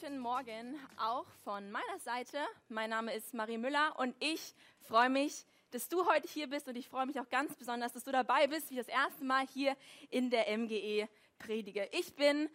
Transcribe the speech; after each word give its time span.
Guten 0.00 0.18
Morgen 0.18 0.78
auch 0.96 1.26
von 1.44 1.70
meiner 1.70 1.98
Seite. 1.98 2.38
Mein 2.70 2.88
Name 2.88 3.12
ist 3.12 3.34
Marie 3.34 3.58
Müller 3.58 3.98
und 3.98 4.14
ich 4.18 4.54
freue 4.80 5.10
mich, 5.10 5.44
dass 5.72 5.90
du 5.90 6.06
heute 6.06 6.26
hier 6.26 6.46
bist 6.48 6.68
und 6.68 6.76
ich 6.76 6.88
freue 6.88 7.04
mich 7.04 7.20
auch 7.20 7.28
ganz 7.28 7.54
besonders, 7.54 7.92
dass 7.92 8.04
du 8.04 8.12
dabei 8.12 8.46
bist, 8.46 8.70
wie 8.70 8.74
ich 8.78 8.86
das 8.86 8.88
erste 8.88 9.24
Mal 9.24 9.46
hier 9.46 9.76
in 10.08 10.30
der 10.30 10.56
MGE 10.56 11.06
predige. 11.38 11.86
Ich 11.92 12.14
bin 12.14 12.48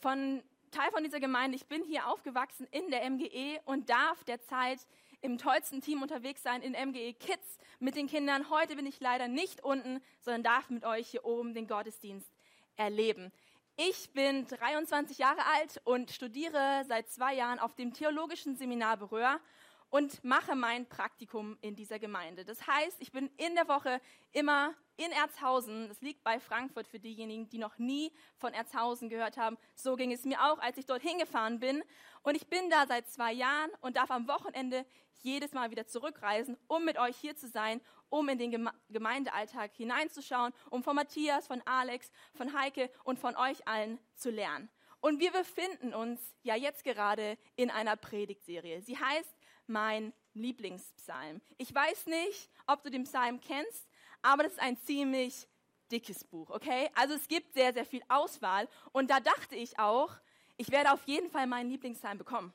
von 0.00 0.44
Teil 0.70 0.90
von 0.92 1.02
dieser 1.02 1.18
Gemeinde. 1.18 1.56
Ich 1.56 1.66
bin 1.66 1.82
hier 1.82 2.06
aufgewachsen 2.06 2.68
in 2.70 2.88
der 2.90 3.08
MGE 3.10 3.60
und 3.64 3.90
darf 3.90 4.22
derzeit 4.22 4.78
im 5.22 5.38
tollsten 5.38 5.80
Team 5.80 6.02
unterwegs 6.02 6.44
sein 6.44 6.62
in 6.62 6.72
MGE 6.72 7.14
Kids 7.14 7.58
mit 7.80 7.96
den 7.96 8.06
Kindern. 8.06 8.48
Heute 8.48 8.76
bin 8.76 8.86
ich 8.86 9.00
leider 9.00 9.26
nicht 9.26 9.64
unten, 9.64 10.00
sondern 10.20 10.44
darf 10.44 10.70
mit 10.70 10.84
euch 10.84 11.08
hier 11.08 11.24
oben 11.24 11.52
den 11.52 11.66
Gottesdienst 11.66 12.30
erleben. 12.76 13.32
Ich 13.76 14.12
bin 14.12 14.46
23 14.46 15.16
Jahre 15.16 15.46
alt 15.46 15.80
und 15.84 16.10
studiere 16.10 16.84
seit 16.86 17.08
zwei 17.08 17.34
Jahren 17.34 17.58
auf 17.58 17.74
dem 17.74 17.94
Theologischen 17.94 18.54
Seminar 18.54 18.98
Berühr 18.98 19.40
und 19.88 20.22
mache 20.22 20.54
mein 20.54 20.86
Praktikum 20.86 21.56
in 21.62 21.74
dieser 21.74 21.98
Gemeinde. 21.98 22.44
Das 22.44 22.66
heißt, 22.66 22.98
ich 23.00 23.12
bin 23.12 23.30
in 23.38 23.54
der 23.54 23.68
Woche 23.68 24.02
immer 24.32 24.74
in 24.98 25.10
Erzhausen. 25.10 25.88
Das 25.88 26.02
liegt 26.02 26.22
bei 26.22 26.38
Frankfurt 26.38 26.86
für 26.86 27.00
diejenigen, 27.00 27.48
die 27.48 27.56
noch 27.56 27.78
nie 27.78 28.12
von 28.36 28.52
Erzhausen 28.52 29.08
gehört 29.08 29.38
haben. 29.38 29.56
So 29.74 29.96
ging 29.96 30.12
es 30.12 30.26
mir 30.26 30.42
auch, 30.42 30.58
als 30.58 30.76
ich 30.76 30.84
dorthin 30.84 31.18
gefahren 31.18 31.58
bin. 31.58 31.82
Und 32.22 32.34
ich 32.34 32.48
bin 32.48 32.68
da 32.68 32.86
seit 32.86 33.08
zwei 33.08 33.32
Jahren 33.32 33.70
und 33.80 33.96
darf 33.96 34.10
am 34.10 34.28
Wochenende 34.28 34.84
jedes 35.22 35.52
Mal 35.54 35.70
wieder 35.70 35.86
zurückreisen, 35.86 36.58
um 36.66 36.84
mit 36.84 36.98
euch 36.98 37.16
hier 37.16 37.36
zu 37.36 37.48
sein, 37.48 37.80
um 38.12 38.28
in 38.28 38.38
den 38.38 38.70
Gemeindealltag 38.90 39.72
hineinzuschauen, 39.74 40.52
um 40.68 40.82
von 40.82 40.94
Matthias, 40.94 41.46
von 41.46 41.62
Alex, 41.64 42.12
von 42.34 42.52
Heike 42.52 42.90
und 43.04 43.18
von 43.18 43.34
euch 43.36 43.66
allen 43.66 43.98
zu 44.14 44.30
lernen. 44.30 44.68
Und 45.00 45.18
wir 45.18 45.32
befinden 45.32 45.94
uns 45.94 46.20
ja 46.42 46.54
jetzt 46.54 46.84
gerade 46.84 47.38
in 47.56 47.70
einer 47.70 47.96
Predigtserie. 47.96 48.82
Sie 48.82 48.98
heißt 48.98 49.34
Mein 49.66 50.12
Lieblingspsalm. 50.34 51.40
Ich 51.56 51.74
weiß 51.74 52.06
nicht, 52.06 52.50
ob 52.66 52.82
du 52.82 52.90
den 52.90 53.04
Psalm 53.04 53.40
kennst, 53.40 53.88
aber 54.20 54.42
das 54.42 54.52
ist 54.52 54.60
ein 54.60 54.76
ziemlich 54.76 55.48
dickes 55.90 56.22
Buch, 56.22 56.50
okay? 56.50 56.90
Also 56.94 57.14
es 57.14 57.26
gibt 57.28 57.54
sehr, 57.54 57.72
sehr 57.72 57.86
viel 57.86 58.02
Auswahl 58.08 58.68
und 58.92 59.10
da 59.10 59.20
dachte 59.20 59.56
ich 59.56 59.78
auch, 59.78 60.10
ich 60.58 60.70
werde 60.70 60.92
auf 60.92 61.04
jeden 61.06 61.30
Fall 61.30 61.46
meinen 61.46 61.70
Lieblingspsalm 61.70 62.18
bekommen. 62.18 62.52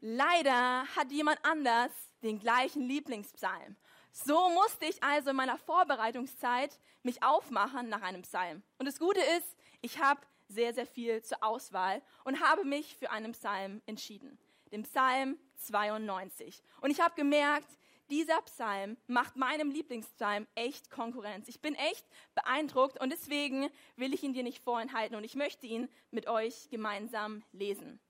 Leider 0.00 0.86
hat 0.94 1.10
jemand 1.10 1.44
anders 1.44 1.90
den 2.22 2.38
gleichen 2.38 2.82
Lieblingspsalm. 2.82 3.76
So 4.24 4.48
musste 4.48 4.86
ich 4.86 5.02
also 5.02 5.30
in 5.30 5.36
meiner 5.36 5.58
Vorbereitungszeit 5.58 6.78
mich 7.02 7.22
aufmachen 7.22 7.90
nach 7.90 8.00
einem 8.00 8.22
Psalm. 8.22 8.62
Und 8.78 8.86
das 8.86 8.98
Gute 8.98 9.20
ist, 9.20 9.56
ich 9.82 9.98
habe 9.98 10.20
sehr, 10.48 10.72
sehr 10.72 10.86
viel 10.86 11.22
zur 11.22 11.42
Auswahl 11.42 12.00
und 12.24 12.40
habe 12.40 12.64
mich 12.64 12.96
für 12.96 13.10
einen 13.10 13.32
Psalm 13.32 13.82
entschieden. 13.84 14.38
Den 14.72 14.84
Psalm 14.84 15.38
92. 15.56 16.62
Und 16.80 16.90
ich 16.90 17.00
habe 17.00 17.14
gemerkt, 17.14 17.68
dieser 18.08 18.40
Psalm 18.42 18.96
macht 19.06 19.36
meinem 19.36 19.70
Lieblingspsalm 19.70 20.46
echt 20.54 20.90
Konkurrenz. 20.90 21.48
Ich 21.48 21.60
bin 21.60 21.74
echt 21.74 22.06
beeindruckt 22.34 22.98
und 22.98 23.10
deswegen 23.10 23.68
will 23.96 24.14
ich 24.14 24.22
ihn 24.22 24.32
dir 24.32 24.44
nicht 24.44 24.62
vorenthalten 24.64 25.16
und 25.16 25.24
ich 25.24 25.34
möchte 25.34 25.66
ihn 25.66 25.88
mit 26.10 26.26
euch 26.26 26.70
gemeinsam 26.70 27.42
lesen. 27.52 28.00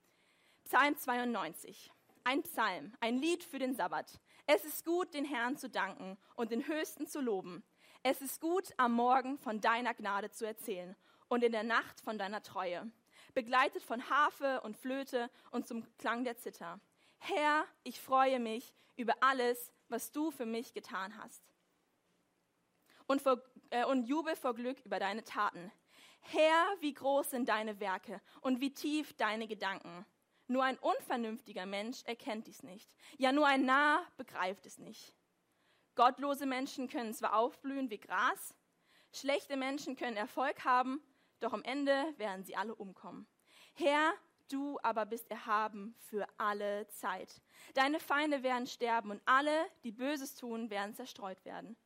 Psalm 0.65 0.97
92. 0.97 1.91
Ein 2.23 2.43
Psalm, 2.43 2.93
ein 3.01 3.19
Lied 3.19 3.43
für 3.43 3.59
den 3.59 3.75
Sabbat. 3.75 4.21
Es 4.49 4.65
ist 4.65 4.85
gut, 4.85 5.13
den 5.13 5.25
Herrn 5.25 5.57
zu 5.57 5.69
danken 5.69 6.17
und 6.37 6.53
den 6.53 6.69
Höchsten 6.69 7.09
zu 7.09 7.21
loben. 7.21 7.65
Es 8.05 8.21
ist 8.21 8.41
gut, 8.41 8.73
am 8.77 8.93
Morgen 8.93 9.39
von 9.39 9.61
deiner 9.61 9.93
Gnade 9.93 10.31
zu 10.31 10.47
erzählen 10.47 10.95
und 11.27 11.43
in 11.43 11.51
der 11.51 11.65
Nacht 11.65 12.01
von 12.01 12.17
deiner 12.17 12.43
Treue, 12.43 12.89
begleitet 13.35 13.83
von 13.83 14.09
Harfe 14.09 14.61
und 14.61 14.77
Flöte 14.77 15.31
und 15.51 15.67
zum 15.67 15.85
Klang 15.99 16.23
der 16.23 16.37
Zither. 16.37 16.79
Herr, 17.19 17.65
ich 17.83 18.01
freue 18.01 18.39
mich 18.39 18.73
über 18.97 19.15
alles, 19.21 19.73
was 19.89 20.13
du 20.13 20.31
für 20.31 20.47
mich 20.47 20.75
getan 20.75 21.17
hast. 21.21 21.43
Und, 23.09 23.21
vor, 23.23 23.43
äh, 23.71 23.85
und 23.85 24.05
jubel 24.05 24.37
vor 24.37 24.55
Glück 24.55 24.79
über 24.85 25.01
deine 25.01 25.25
Taten. 25.25 25.73
Herr, 26.21 26.67
wie 26.81 26.95
groß 26.95 27.31
sind 27.31 27.49
deine 27.49 27.81
Werke 27.81 28.21
und 28.43 28.61
wie 28.61 28.73
tief 28.73 29.13
deine 29.15 29.49
Gedanken. 29.49 30.07
Nur 30.49 30.63
ein 30.65 30.79
unvernünftiger 30.79 31.67
Mensch 31.67 32.03
erkennt 32.05 32.47
dies 32.47 32.63
nicht. 32.63 32.95
Ja, 33.19 33.33
nur 33.33 33.47
ein 33.47 33.65
Narr 33.65 34.07
begreift 34.17 34.67
es 34.67 34.79
nicht. 34.79 35.13
Gottlose 35.97 36.47
Menschen 36.47 36.89
können 36.89 37.15
zwar 37.15 37.35
aufblühen 37.37 37.91
wie 37.91 37.99
Gras, 37.99 38.55
schlechte 39.13 39.57
Menschen 39.57 39.97
können 39.97 40.17
Erfolg 40.17 40.65
haben, 40.65 41.01
doch 41.41 41.53
am 41.53 41.63
Ende 41.65 42.15
werden 42.19 42.45
sie 42.45 42.55
alle 42.55 42.75
umkommen. 42.75 43.27
Herr, 43.75 44.13
du 44.49 44.79
aber 44.83 45.07
bist 45.07 45.31
erhaben 45.31 45.95
für 45.99 46.27
alle 46.37 46.87
Zeit. 46.89 47.41
Deine 47.75 47.99
Feinde 47.99 48.43
werden 48.43 48.67
sterben 48.67 49.11
und 49.11 49.23
alle, 49.25 49.67
die 49.85 49.93
Böses 49.93 50.35
tun, 50.35 50.71
werden 50.71 50.95
zerstreut 50.95 51.45
werden. 51.45 51.77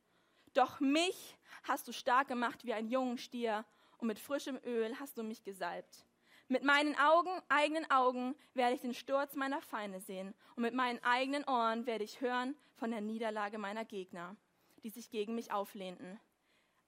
Doch 0.53 0.79
mich 0.79 1.37
hast 1.63 1.87
du 1.87 1.93
stark 1.93 2.27
gemacht 2.27 2.65
wie 2.65 2.73
ein 2.73 2.87
jungen 2.87 3.17
Stier 3.17 3.65
und 3.97 4.07
mit 4.07 4.19
frischem 4.19 4.59
Öl 4.65 4.99
hast 4.99 5.17
du 5.17 5.23
mich 5.23 5.43
gesalbt. 5.43 6.05
Mit 6.51 6.65
meinen 6.65 6.97
Augen, 6.97 7.29
eigenen 7.47 7.89
Augen 7.89 8.35
werde 8.55 8.75
ich 8.75 8.81
den 8.81 8.93
Sturz 8.93 9.35
meiner 9.35 9.61
Feinde 9.61 10.01
sehen 10.01 10.35
und 10.57 10.63
mit 10.63 10.73
meinen 10.73 11.01
eigenen 11.01 11.45
Ohren 11.45 11.85
werde 11.85 12.03
ich 12.03 12.19
hören 12.19 12.57
von 12.75 12.91
der 12.91 12.99
Niederlage 12.99 13.57
meiner 13.57 13.85
Gegner, 13.85 14.35
die 14.83 14.89
sich 14.89 15.09
gegen 15.09 15.33
mich 15.33 15.53
auflehnten. 15.53 16.19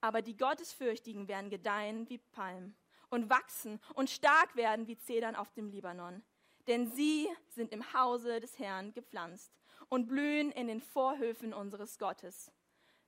Aber 0.02 0.20
die 0.20 0.36
Gottesfürchtigen 0.36 1.28
werden 1.28 1.48
gedeihen 1.48 2.06
wie 2.10 2.18
Palmen 2.18 2.76
und 3.08 3.30
wachsen 3.30 3.80
und 3.94 4.10
stark 4.10 4.54
werden 4.54 4.86
wie 4.86 4.98
Zedern 4.98 5.34
auf 5.34 5.50
dem 5.54 5.70
Libanon. 5.70 6.22
Denn 6.66 6.90
sie 6.90 7.26
sind 7.48 7.72
im 7.72 7.94
Hause 7.94 8.40
des 8.40 8.58
Herrn 8.58 8.92
gepflanzt 8.92 9.50
und 9.88 10.08
blühen 10.08 10.52
in 10.52 10.66
den 10.66 10.82
Vorhöfen 10.82 11.54
unseres 11.54 11.98
Gottes. 11.98 12.52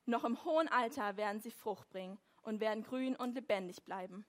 Noch 0.06 0.24
im 0.24 0.42
hohen 0.42 0.68
Alter 0.68 1.18
werden 1.18 1.42
sie 1.42 1.50
Frucht 1.50 1.90
bringen 1.90 2.18
und 2.40 2.60
werden 2.60 2.82
grün 2.82 3.14
und 3.14 3.34
lebendig 3.34 3.84
bleiben, 3.84 4.24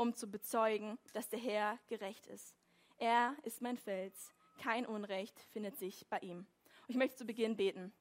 um 0.00 0.14
zu 0.14 0.30
bezeugen, 0.30 0.98
dass 1.12 1.28
der 1.28 1.38
Herr 1.38 1.78
gerecht 1.86 2.26
ist. 2.26 2.56
Er 2.96 3.36
ist 3.42 3.60
mein 3.60 3.76
Fels, 3.76 4.32
kein 4.58 4.86
Unrecht 4.86 5.38
findet 5.52 5.76
sich 5.76 6.06
bei 6.08 6.18
ihm. 6.20 6.38
Und 6.38 6.88
ich 6.88 6.96
möchte 6.96 7.16
zu 7.16 7.26
Beginn 7.26 7.54
beten. 7.54 7.92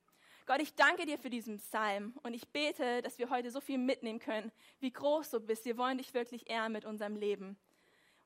Gott, 0.46 0.62
ich 0.62 0.76
danke 0.76 1.06
dir 1.06 1.18
für 1.18 1.30
diesen 1.30 1.58
Psalm 1.58 2.18
und 2.24 2.34
ich 2.34 2.48
bete, 2.48 3.02
dass 3.02 3.20
wir 3.20 3.30
heute 3.30 3.52
so 3.52 3.60
viel 3.60 3.78
mitnehmen 3.78 4.20
können, 4.20 4.50
wie 4.80 4.92
groß 4.92 5.30
du 5.30 5.42
bist. 5.42 5.66
Wir 5.66 5.78
wollen 5.78 5.98
dich 5.98 6.14
wirklich 6.14 6.50
ehren 6.50 6.72
mit 6.72 6.86
unserem 6.86 7.18
Leben. 7.18 7.58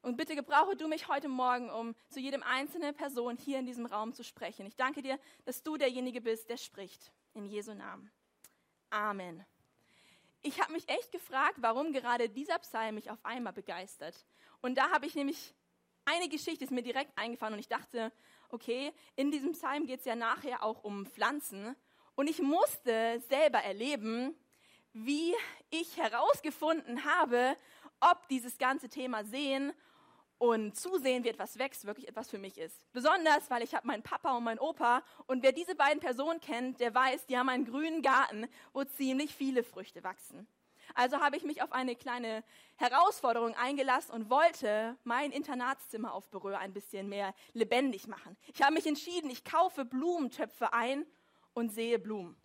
Und 0.04 0.18
bitte 0.18 0.36
gebrauche 0.36 0.76
du 0.76 0.88
mich 0.88 1.08
heute 1.08 1.28
Morgen, 1.28 1.72
um 1.72 1.96
zu 2.10 2.20
jedem 2.20 2.44
einzelnen 2.44 2.94
Person 2.94 3.38
hier 3.38 3.58
in 3.58 3.66
diesem 3.66 3.88
Raum 3.88 4.14
zu 4.14 4.24
sprechen. 4.24 4.68
Ich 4.68 4.76
danke 4.76 5.02
dir, 5.02 5.20
dass 5.46 5.64
du 5.64 5.78
derjenige 5.78 6.22
bist, 6.22 6.48
der 6.50 6.58
spricht. 6.58 7.12
In 7.34 7.46
Jesu 7.48 7.74
Namen. 7.74 8.12
Amen. 8.92 9.44
Ich 10.46 10.60
habe 10.62 10.74
mich 10.74 10.90
echt 10.90 11.12
gefragt, 11.14 11.56
warum 11.62 11.94
gerade 11.94 12.28
dieser 12.30 12.60
Psalm 12.60 12.96
mich 12.96 13.10
auf 13.10 13.24
einmal 13.24 13.54
begeistert. 13.54 14.26
Und 14.62 14.78
da 14.78 14.92
habe 14.92 15.06
ich 15.06 15.16
nämlich 15.16 15.56
eine 16.04 16.28
Geschichte 16.28 16.66
ist 16.66 16.72
mir 16.72 16.84
direkt 16.84 17.18
eingefallen 17.18 17.54
und 17.54 17.62
ich 17.62 17.70
dachte, 17.70 18.12
okay, 18.50 18.92
in 19.16 19.32
diesem 19.32 19.54
Psalm 19.54 19.86
geht 19.86 20.02
es 20.02 20.06
ja 20.06 20.18
nachher 20.18 20.62
auch 20.64 20.84
um 20.84 21.06
Pflanzen 21.06 21.78
und 22.16 22.30
ich 22.30 22.42
musste 22.42 23.22
selber 23.30 23.60
erleben, 23.60 24.36
wie 24.92 25.34
ich 25.70 25.96
herausgefunden 25.96 27.06
habe, 27.06 27.56
ob 28.02 28.28
dieses 28.28 28.58
ganze 28.58 28.90
Thema 28.90 29.24
Sehen 29.24 29.72
und 30.44 30.76
Zusehen, 30.76 31.24
wie 31.24 31.30
etwas 31.30 31.58
wächst, 31.58 31.86
wirklich 31.86 32.10
etwas 32.10 32.30
für 32.30 32.38
mich 32.38 32.58
ist. 32.58 32.86
Besonders, 32.92 33.50
weil 33.50 33.64
ich 33.64 33.74
habe 33.74 33.88
meinen 33.88 34.04
Papa 34.04 34.36
und 34.36 34.44
meinen 34.44 34.60
Opa 34.60 35.02
und 35.26 35.42
wer 35.42 35.54
diese 35.54 35.74
beiden 35.74 36.02
Personen 36.02 36.42
kennt, 36.42 36.82
der 36.82 36.94
weiß, 36.94 37.28
die 37.28 37.38
haben 37.38 37.48
einen 37.48 37.64
grünen 37.64 38.02
Garten, 38.02 38.50
wo 38.74 38.84
ziemlich 38.84 39.34
viele 39.34 39.64
Früchte 39.64 40.04
wachsen. 40.04 40.46
Also 40.96 41.22
habe 41.22 41.38
ich 41.38 41.44
mich 41.44 41.62
auf 41.62 41.72
eine 41.72 41.96
kleine 41.96 42.44
Herausforderung 42.76 43.56
eingelassen 43.56 44.12
und 44.12 44.30
wollte 44.30 44.98
mein 45.06 45.32
Internatszimmer 45.32 46.14
auf 46.14 46.30
Berühr 46.30 46.60
ein 46.60 46.74
bisschen 46.74 47.08
mehr 47.08 47.34
lebendig 47.54 48.08
machen. 48.08 48.36
Ich 48.54 48.62
habe 48.62 48.74
mich 48.74 48.86
entschieden, 48.86 49.30
ich 49.30 49.46
kaufe 49.46 49.86
Blumentöpfe 49.86 50.74
ein 50.74 51.06
und 51.54 51.72
sehe 51.72 52.00
Blumen. 52.00 52.36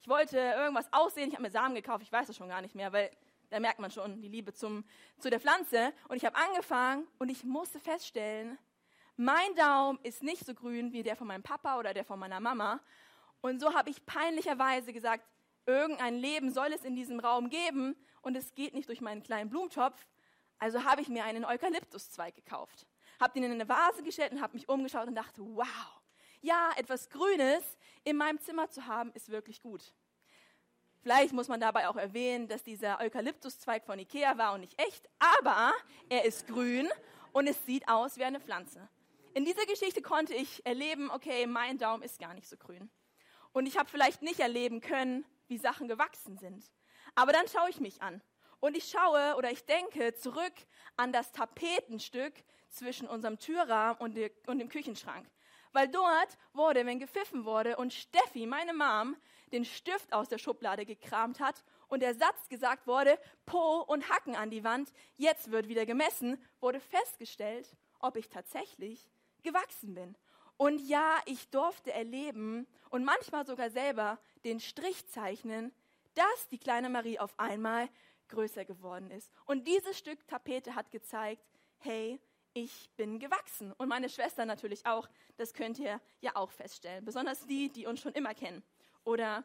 Ich 0.00 0.06
wollte 0.06 0.38
irgendwas 0.38 0.92
aussehen, 0.92 1.26
ich 1.26 1.34
habe 1.34 1.42
mir 1.42 1.50
Samen 1.50 1.74
gekauft, 1.74 2.04
ich 2.04 2.12
weiß 2.12 2.28
es 2.28 2.36
schon 2.36 2.48
gar 2.48 2.62
nicht 2.62 2.76
mehr, 2.76 2.92
weil 2.92 3.10
da 3.50 3.60
merkt 3.60 3.78
man 3.78 3.90
schon 3.90 4.20
die 4.20 4.28
Liebe 4.28 4.52
zum, 4.52 4.84
zu 5.18 5.30
der 5.30 5.40
Pflanze. 5.40 5.92
Und 6.08 6.16
ich 6.16 6.24
habe 6.24 6.36
angefangen 6.36 7.06
und 7.18 7.28
ich 7.28 7.44
musste 7.44 7.80
feststellen, 7.80 8.58
mein 9.16 9.54
Daumen 9.56 9.98
ist 10.02 10.22
nicht 10.22 10.46
so 10.46 10.54
grün 10.54 10.92
wie 10.92 11.02
der 11.02 11.16
von 11.16 11.26
meinem 11.26 11.42
Papa 11.42 11.78
oder 11.78 11.92
der 11.92 12.04
von 12.04 12.18
meiner 12.18 12.40
Mama. 12.40 12.80
Und 13.40 13.60
so 13.60 13.74
habe 13.74 13.90
ich 13.90 14.04
peinlicherweise 14.06 14.92
gesagt, 14.92 15.24
irgendein 15.66 16.14
Leben 16.14 16.52
soll 16.52 16.72
es 16.72 16.84
in 16.84 16.94
diesem 16.94 17.20
Raum 17.20 17.50
geben 17.50 17.96
und 18.22 18.36
es 18.36 18.54
geht 18.54 18.74
nicht 18.74 18.88
durch 18.88 19.00
meinen 19.00 19.22
kleinen 19.22 19.50
Blumentopf. 19.50 20.06
Also 20.58 20.84
habe 20.84 21.02
ich 21.02 21.08
mir 21.08 21.24
einen 21.24 21.44
Eukalyptuszweig 21.44 22.34
gekauft, 22.34 22.86
habe 23.20 23.32
den 23.34 23.44
in 23.44 23.52
eine 23.52 23.68
Vase 23.68 24.02
gestellt 24.02 24.32
und 24.32 24.40
habe 24.40 24.54
mich 24.54 24.68
umgeschaut 24.68 25.06
und 25.06 25.14
dachte, 25.14 25.42
wow, 25.42 25.66
ja, 26.40 26.70
etwas 26.76 27.10
Grünes 27.10 27.78
in 28.04 28.16
meinem 28.16 28.40
Zimmer 28.40 28.70
zu 28.70 28.86
haben, 28.86 29.12
ist 29.12 29.30
wirklich 29.30 29.60
gut. 29.60 29.92
Vielleicht 31.00 31.32
muss 31.32 31.48
man 31.48 31.60
dabei 31.60 31.88
auch 31.88 31.96
erwähnen, 31.96 32.48
dass 32.48 32.62
dieser 32.62 33.00
Eukalyptuszweig 33.00 33.84
von 33.84 33.98
Ikea 33.98 34.36
war 34.36 34.54
und 34.54 34.60
nicht 34.60 34.80
echt, 34.80 35.08
aber 35.18 35.72
er 36.08 36.24
ist 36.24 36.46
grün 36.46 36.88
und 37.32 37.46
es 37.46 37.64
sieht 37.66 37.88
aus 37.88 38.16
wie 38.18 38.24
eine 38.24 38.40
Pflanze. 38.40 38.88
In 39.34 39.44
dieser 39.44 39.64
Geschichte 39.66 40.02
konnte 40.02 40.34
ich 40.34 40.66
erleben, 40.66 41.10
okay, 41.10 41.46
mein 41.46 41.78
Daumen 41.78 42.02
ist 42.02 42.18
gar 42.18 42.34
nicht 42.34 42.48
so 42.48 42.56
grün. 42.56 42.90
Und 43.52 43.66
ich 43.66 43.78
habe 43.78 43.88
vielleicht 43.88 44.22
nicht 44.22 44.40
erleben 44.40 44.80
können, 44.80 45.24
wie 45.46 45.58
Sachen 45.58 45.88
gewachsen 45.88 46.36
sind. 46.38 46.64
Aber 47.14 47.32
dann 47.32 47.46
schaue 47.48 47.70
ich 47.70 47.80
mich 47.80 48.02
an. 48.02 48.20
Und 48.60 48.76
ich 48.76 48.88
schaue 48.88 49.36
oder 49.36 49.50
ich 49.50 49.64
denke 49.64 50.14
zurück 50.14 50.52
an 50.96 51.12
das 51.12 51.30
Tapetenstück 51.30 52.34
zwischen 52.68 53.06
unserem 53.06 53.38
Türrahmen 53.38 54.00
und, 54.00 54.16
dem 54.16 54.68
Küchenschrank. 54.68 55.26
Weil 55.72 55.88
dort 55.88 56.36
wurde, 56.52 56.84
wenn 56.86 56.98
gepfiffen 56.98 57.44
wurde 57.44 57.76
und 57.76 57.92
Steffi, 57.94 58.46
meine 58.46 58.74
Mom, 58.74 59.16
den 59.52 59.64
Stift 59.64 60.12
aus 60.12 60.28
der 60.28 60.38
Schublade 60.38 60.84
gekramt 60.86 61.40
hat 61.40 61.64
und 61.88 62.00
der 62.00 62.14
Satz 62.14 62.48
gesagt 62.48 62.86
wurde, 62.86 63.18
Po 63.46 63.80
und 63.80 64.08
Hacken 64.10 64.36
an 64.36 64.50
die 64.50 64.64
Wand, 64.64 64.92
jetzt 65.16 65.50
wird 65.50 65.68
wieder 65.68 65.86
gemessen, 65.86 66.42
wurde 66.60 66.80
festgestellt, 66.80 67.76
ob 68.00 68.16
ich 68.16 68.28
tatsächlich 68.28 69.10
gewachsen 69.42 69.94
bin. 69.94 70.16
Und 70.56 70.80
ja, 70.80 71.18
ich 71.26 71.48
durfte 71.50 71.92
erleben 71.92 72.66
und 72.90 73.04
manchmal 73.04 73.46
sogar 73.46 73.70
selber 73.70 74.18
den 74.44 74.60
Strich 74.60 75.06
zeichnen, 75.08 75.72
dass 76.14 76.48
die 76.50 76.58
kleine 76.58 76.90
Marie 76.90 77.18
auf 77.18 77.38
einmal 77.38 77.88
größer 78.28 78.64
geworden 78.64 79.10
ist. 79.10 79.30
Und 79.46 79.66
dieses 79.68 79.96
Stück 79.96 80.26
Tapete 80.26 80.74
hat 80.74 80.90
gezeigt, 80.90 81.42
hey, 81.78 82.20
ich 82.54 82.90
bin 82.96 83.18
gewachsen. 83.18 83.72
Und 83.72 83.88
meine 83.88 84.08
Schwester 84.08 84.44
natürlich 84.44 84.84
auch. 84.86 85.08
Das 85.36 85.54
könnt 85.54 85.78
ihr 85.78 86.00
ja 86.20 86.34
auch 86.34 86.50
feststellen. 86.50 87.04
Besonders 87.04 87.46
die, 87.46 87.70
die 87.70 87.86
uns 87.86 88.00
schon 88.00 88.12
immer 88.12 88.34
kennen. 88.34 88.62
Oder 89.08 89.42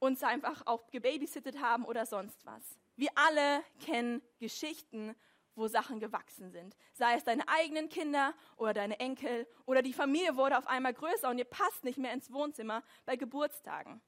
uns 0.00 0.24
einfach 0.24 0.66
auch 0.66 0.90
gebabysittet 0.90 1.60
haben 1.60 1.84
oder 1.84 2.06
sonst 2.06 2.44
was. 2.44 2.62
Wir 2.96 3.10
alle 3.14 3.62
kennen 3.78 4.20
Geschichten 4.40 5.14
wo 5.56 5.68
Sachen 5.68 6.00
gewachsen 6.00 6.50
sind. 6.50 6.76
Sei 6.92 7.14
es 7.14 7.22
deine 7.22 7.46
eigenen 7.48 7.88
Kinder 7.88 8.34
oder 8.56 8.74
deine 8.74 8.98
Enkel 8.98 9.46
oder 9.66 9.82
die 9.82 9.92
Familie 9.92 10.36
wurde 10.36 10.58
auf 10.58 10.66
einmal 10.66 10.92
größer 10.92 11.28
und 11.28 11.38
ihr 11.38 11.44
passt 11.44 11.84
nicht 11.84 11.98
mehr 11.98 12.12
ins 12.12 12.32
Wohnzimmer 12.32 12.82
bei 13.06 13.14
Geburtstagen. 13.14 14.00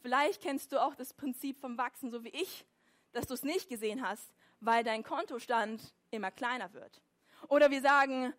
Vielleicht 0.00 0.42
kennst 0.42 0.72
du 0.72 0.82
auch 0.82 0.96
das 0.96 1.12
Prinzip 1.14 1.60
vom 1.60 1.78
Wachsen, 1.78 2.10
so 2.10 2.24
wie 2.24 2.30
ich, 2.30 2.64
dass 3.12 3.26
du 3.26 3.34
es 3.34 3.44
nicht 3.44 3.68
gesehen 3.68 4.02
hast, 4.02 4.34
weil 4.60 4.82
dein 4.82 5.04
Kontostand 5.04 5.94
immer 6.10 6.32
kleiner 6.32 6.72
wird. 6.72 7.00
Oder 7.48 7.70
wir 7.70 7.82
sagen, 7.82 8.34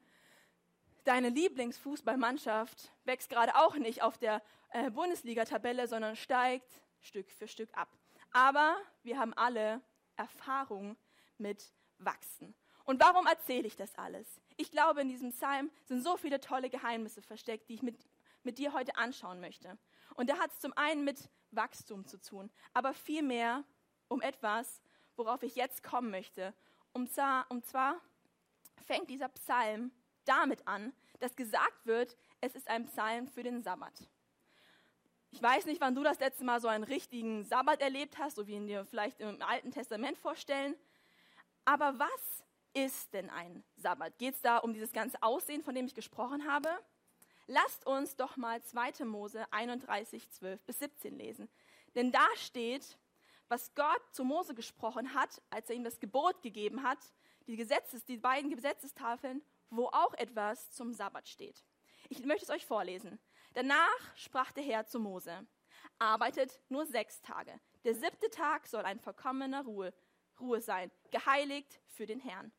deine 1.06 1.29
Lieblingsfußballmannschaft 1.29 2.91
wächst 3.06 3.29
gerade 3.29 3.56
auch 3.56 3.75
nicht 3.75 4.01
auf 4.01 4.17
der 4.17 4.41
äh, 4.71 4.89
Bundesliga-Tabelle, 4.89 5.88
sondern 5.88 6.15
steigt 6.15 6.81
Stück 7.01 7.29
für 7.31 7.47
Stück 7.47 7.69
ab. 7.73 7.89
Aber 8.31 8.77
wir 9.03 9.19
haben 9.19 9.33
alle 9.33 9.81
Erfahrung 10.15 10.97
mit 11.38 11.73
wachsen. 11.97 12.56
Und 12.83 13.00
warum 13.00 13.27
erzähle 13.27 13.68
ich 13.68 13.75
das 13.75 13.95
alles? 13.95 14.41
Ich 14.57 14.71
glaube, 14.71 15.01
in 15.01 15.09
diesem 15.09 15.31
Psalm 15.31 15.71
sind 15.85 16.01
so 16.03 16.18
viele 16.18 16.39
tolle 16.39 16.69
Geheimnisse 16.69 17.21
versteckt, 17.21 17.69
die 17.69 17.75
ich 17.75 17.81
mit, 17.81 17.97
mit 18.44 18.57
dir 18.57 18.73
heute 18.73 18.95
anschauen 18.95 19.39
möchte. 19.39 19.77
Und 20.15 20.29
da 20.29 20.38
hat 20.38 20.51
es 20.51 20.59
zum 20.59 20.74
einen 20.75 21.03
mit 21.03 21.29
Wachstum 21.51 22.06
zu 22.06 22.19
tun, 22.19 22.50
aber 22.74 22.94
vielmehr 22.94 23.63
um 24.07 24.21
etwas, 24.21 24.81
worauf 25.15 25.44
ich 25.44 25.56
jetzt 25.56 25.83
kommen 25.83 26.12
möchte. 26.12 26.53
Und 26.94 27.12
zwar, 27.12 27.45
und 27.50 27.65
zwar 27.65 28.01
fängt 28.85 29.09
dieser 29.09 29.29
Psalm 29.29 29.91
damit 30.25 30.67
an, 30.67 30.94
dass 31.19 31.35
gesagt 31.35 31.85
wird, 31.85 32.17
es 32.41 32.56
ist 32.56 32.67
ein 32.67 32.85
Psalm 32.85 33.27
für 33.27 33.44
den 33.44 33.62
Sabbat. 33.62 34.07
Ich 35.33 35.42
weiß 35.42 35.66
nicht, 35.66 35.80
wann 35.80 35.95
du 35.95 36.04
das 36.04 36.19
letzte 36.19 36.44
Mal 36.44 36.60
so 36.60 36.68
einen 36.68 36.83
richtigen 36.83 37.45
Sabbat 37.45 37.81
erlebt 37.81 38.18
hast, 38.18 38.36
so 38.36 38.48
wie 38.48 38.54
ihn 38.54 38.68
dir 38.68 38.86
vielleicht 38.86 39.22
im 39.22 39.42
Alten 39.42 39.72
Testament 39.72 40.18
vorstellen. 40.18 40.75
Aber 41.63 41.98
was 41.98 42.44
ist 42.74 43.13
denn 43.13 43.30
ein 43.30 43.63
Sabbat? 43.78 44.18
Geht 44.18 44.36
es 44.36 44.42
da 44.42 44.57
um 44.57 44.74
dieses 44.74 44.92
ganze 44.92 45.22
Aussehen, 45.24 45.63
von 45.63 45.74
dem 45.74 45.86
ich 45.86 45.95
gesprochen 45.95 46.45
habe? 46.45 46.69
Lasst 47.48 47.88
uns 47.88 48.16
doch 48.18 48.36
mal 48.36 48.62
2. 48.62 49.06
Mose 49.06 49.45
31, 49.51 50.30
12 50.30 50.62
bis 50.63 50.80
17 50.80 51.18
lesen. 51.18 51.50
Denn 51.95 52.12
da 52.12 52.25
steht, 52.36 52.98
was 53.48 53.74
Gott 53.74 54.01
zu 54.12 54.25
Mose 54.25 54.54
gesprochen 54.54 55.13
hat, 55.13 55.42
als 55.50 55.69
er 55.69 55.75
ihm 55.75 55.84
das 55.84 56.00
Gebot 56.00 56.42
gegeben 56.42 56.84
hat, 56.84 57.00
die, 57.48 57.56
Gesetzes, 57.56 58.04
die 58.04 58.18
beiden 58.18 58.50
Gesetzestafeln, 58.50 59.42
wo 59.69 59.88
auch 59.88 60.13
etwas 60.16 60.72
zum 60.72 60.94
Sabbat 60.94 61.27
steht. 61.27 61.63
Ich 62.10 62.25
möchte 62.25 62.45
es 62.45 62.50
euch 62.50 62.66
vorlesen. 62.66 63.18
Danach 63.53 64.15
sprach 64.15 64.51
der 64.51 64.63
Herr 64.63 64.86
zu 64.86 65.00
Mose, 65.00 65.45
arbeitet 66.00 66.59
nur 66.69 66.86
sechs 66.86 67.21
Tage. 67.21 67.59
Der 67.83 67.95
siebte 67.95 68.30
Tag 68.30 68.68
soll 68.68 68.83
ein 68.83 69.00
vollkommener 69.00 69.63
Ruhe, 69.65 69.94
Ruhe 70.39 70.62
sein, 70.62 70.92
geheiligt 71.12 71.80
für 71.88 72.06
den 72.06 72.19
Herrn. 72.19 72.51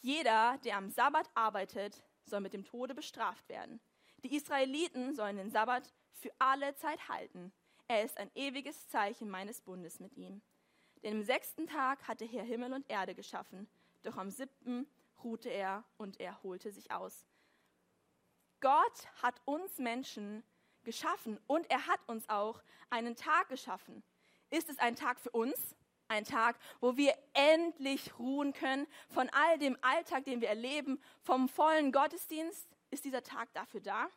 Jeder, 0.00 0.58
der 0.64 0.76
am 0.76 0.90
Sabbat 0.90 1.30
arbeitet, 1.34 2.02
soll 2.24 2.40
mit 2.40 2.52
dem 2.52 2.64
Tode 2.64 2.94
bestraft 2.94 3.48
werden. 3.48 3.80
Die 4.22 4.34
Israeliten 4.36 5.14
sollen 5.14 5.36
den 5.36 5.50
Sabbat 5.50 5.92
für 6.12 6.30
alle 6.38 6.74
Zeit 6.74 7.08
halten. 7.08 7.52
Er 7.88 8.02
ist 8.02 8.18
ein 8.18 8.30
ewiges 8.34 8.88
Zeichen 8.88 9.30
meines 9.30 9.60
Bundes 9.60 10.00
mit 10.00 10.14
ihm. 10.16 10.42
Denn 11.02 11.12
im 11.12 11.22
sechsten 11.22 11.66
Tag 11.66 12.06
hat 12.08 12.20
der 12.20 12.28
Herr 12.28 12.44
Himmel 12.44 12.72
und 12.72 12.90
Erde 12.90 13.14
geschaffen, 13.14 13.68
doch 14.02 14.16
am 14.16 14.30
siebten 14.30 14.86
ruhte 15.22 15.48
er 15.48 15.84
und 15.96 16.20
er 16.20 16.42
holte 16.42 16.70
sich 16.72 16.90
aus. 16.90 17.24
Gott 18.66 19.06
hat 19.22 19.40
uns 19.44 19.78
Menschen 19.78 20.42
geschaffen 20.82 21.38
und 21.46 21.70
er 21.70 21.86
hat 21.86 22.00
uns 22.08 22.28
auch 22.28 22.60
einen 22.90 23.14
Tag 23.14 23.48
geschaffen. 23.48 24.02
Ist 24.50 24.68
es 24.68 24.80
ein 24.80 24.96
Tag 24.96 25.20
für 25.20 25.30
uns? 25.30 25.76
Ein 26.08 26.24
Tag, 26.24 26.58
wo 26.80 26.96
wir 26.96 27.14
endlich 27.32 28.18
ruhen 28.18 28.52
können 28.52 28.88
von 29.08 29.28
all 29.28 29.56
dem 29.60 29.78
Alltag, 29.82 30.24
den 30.24 30.40
wir 30.40 30.48
erleben, 30.48 31.00
vom 31.22 31.48
vollen 31.48 31.92
Gottesdienst. 31.92 32.66
Ist 32.90 33.04
dieser 33.04 33.22
Tag 33.22 33.52
dafür 33.52 33.82
da? 33.82 34.08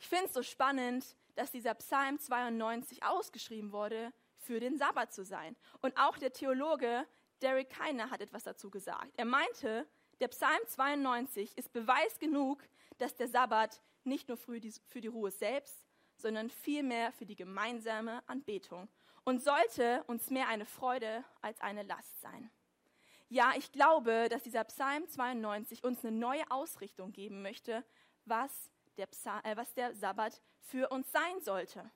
Ich 0.00 0.08
finde 0.08 0.24
es 0.24 0.32
so 0.32 0.42
spannend, 0.42 1.16
dass 1.36 1.52
dieser 1.52 1.74
Psalm 1.74 2.18
92 2.18 3.04
ausgeschrieben 3.04 3.70
wurde, 3.70 4.12
für 4.38 4.58
den 4.58 4.76
Sabbat 4.76 5.12
zu 5.12 5.24
sein. 5.24 5.54
Und 5.82 5.96
auch 5.96 6.18
der 6.18 6.32
Theologe 6.32 7.06
Derek 7.42 7.70
Keiner 7.70 8.10
hat 8.10 8.20
etwas 8.20 8.42
dazu 8.42 8.72
gesagt. 8.72 9.12
Er 9.16 9.24
meinte, 9.24 9.86
der 10.20 10.28
Psalm 10.28 10.60
92 10.66 11.56
ist 11.56 11.72
Beweis 11.72 12.18
genug, 12.18 12.62
dass 12.98 13.14
der 13.14 13.28
Sabbat 13.28 13.80
nicht 14.04 14.28
nur 14.28 14.36
für 14.36 14.60
die, 14.60 15.08
Ruhe 15.08 15.30
selbst, 15.30 15.86
sondern 16.16 16.50
vielmehr 16.50 17.12
für 17.12 17.26
die 17.26 17.36
gemeinsame 17.36 18.22
Anbetung 18.28 18.88
und 19.24 19.42
sollte 19.42 20.04
uns 20.06 20.30
mehr 20.30 20.48
eine 20.48 20.66
Freude 20.66 21.24
als 21.40 21.60
eine 21.60 21.82
Last 21.82 22.20
sein. 22.20 22.50
Ja, 23.28 23.52
ich 23.56 23.72
glaube, 23.72 24.28
dass 24.28 24.42
dieser 24.42 24.64
Psalm 24.64 25.08
92 25.08 25.82
uns 25.82 26.04
eine 26.04 26.16
neue 26.16 26.48
Ausrichtung 26.50 27.12
geben 27.12 27.42
möchte, 27.42 27.84
was 28.26 28.70
der, 28.96 29.06
Psalm, 29.06 29.40
äh, 29.44 29.56
was 29.56 29.72
der 29.74 29.94
Sabbat 29.94 30.40
für 30.60 30.88
uns 30.90 31.10
sein 31.10 31.40
sollte. 31.40 31.90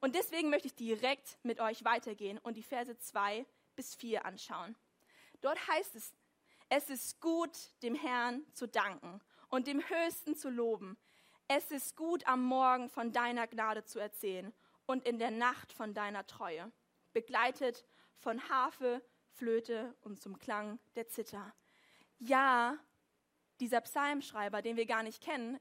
Und 0.00 0.14
deswegen 0.14 0.50
möchte 0.50 0.68
ich 0.68 0.74
direkt 0.74 1.38
mit 1.42 1.60
euch 1.60 1.84
weitergehen 1.84 2.38
und 2.38 2.56
die 2.56 2.62
Verse 2.62 2.96
2 2.98 3.46
bis 3.76 3.94
4 3.94 4.24
anschauen. 4.24 4.76
Dort 5.40 5.66
heißt 5.68 5.94
es, 5.94 6.12
es 6.68 6.90
ist 6.90 7.20
gut, 7.20 7.50
dem 7.82 7.94
Herrn 7.94 8.44
zu 8.52 8.66
danken 8.66 9.20
und 9.48 9.66
dem 9.66 9.80
Höchsten 9.88 10.36
zu 10.36 10.50
loben. 10.50 10.98
Es 11.48 11.70
ist 11.70 11.96
gut, 11.96 12.26
am 12.26 12.42
Morgen 12.42 12.90
von 12.90 13.12
deiner 13.12 13.46
Gnade 13.46 13.84
zu 13.84 13.98
erzählen 13.98 14.52
und 14.86 15.06
in 15.06 15.18
der 15.18 15.30
Nacht 15.30 15.72
von 15.72 15.94
deiner 15.94 16.26
Treue, 16.26 16.70
begleitet 17.12 17.86
von 18.16 18.48
Harfe, 18.48 19.02
Flöte 19.32 19.94
und 20.02 20.20
zum 20.20 20.38
Klang 20.38 20.78
der 20.96 21.08
Zither. 21.08 21.54
Ja, 22.18 22.76
dieser 23.60 23.80
Psalmschreiber, 23.80 24.62
den 24.62 24.76
wir 24.76 24.86
gar 24.86 25.02
nicht 25.02 25.22
kennen, 25.22 25.58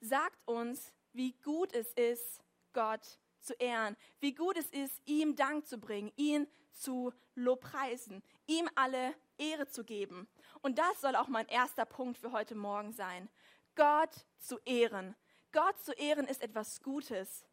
sagt 0.00 0.46
uns, 0.46 0.92
wie 1.12 1.32
gut 1.42 1.72
es 1.72 1.92
ist, 1.92 2.42
Gott 2.72 3.18
zu 3.40 3.54
ehren, 3.54 3.96
wie 4.20 4.34
gut 4.34 4.56
es 4.56 4.70
ist, 4.70 5.00
ihm 5.06 5.34
Dank 5.34 5.66
zu 5.66 5.78
bringen, 5.78 6.12
ihn 6.16 6.46
zu 6.72 7.12
lobpreisen, 7.34 8.22
ihm 8.46 8.68
alle 8.74 9.14
Ehre 9.38 9.66
zu 9.68 9.84
geben. 9.84 10.28
Und 10.62 10.78
das 10.78 11.00
soll 11.00 11.16
auch 11.16 11.28
mein 11.28 11.46
erster 11.48 11.84
Punkt 11.84 12.18
für 12.18 12.32
heute 12.32 12.54
Morgen 12.54 12.92
sein. 12.92 13.28
Gott 13.74 14.26
zu 14.38 14.58
ehren. 14.64 15.16
Gott 15.52 15.78
zu 15.80 15.92
ehren 15.92 16.26
ist 16.26 16.42
etwas 16.42 16.82
Gutes. 16.82 17.44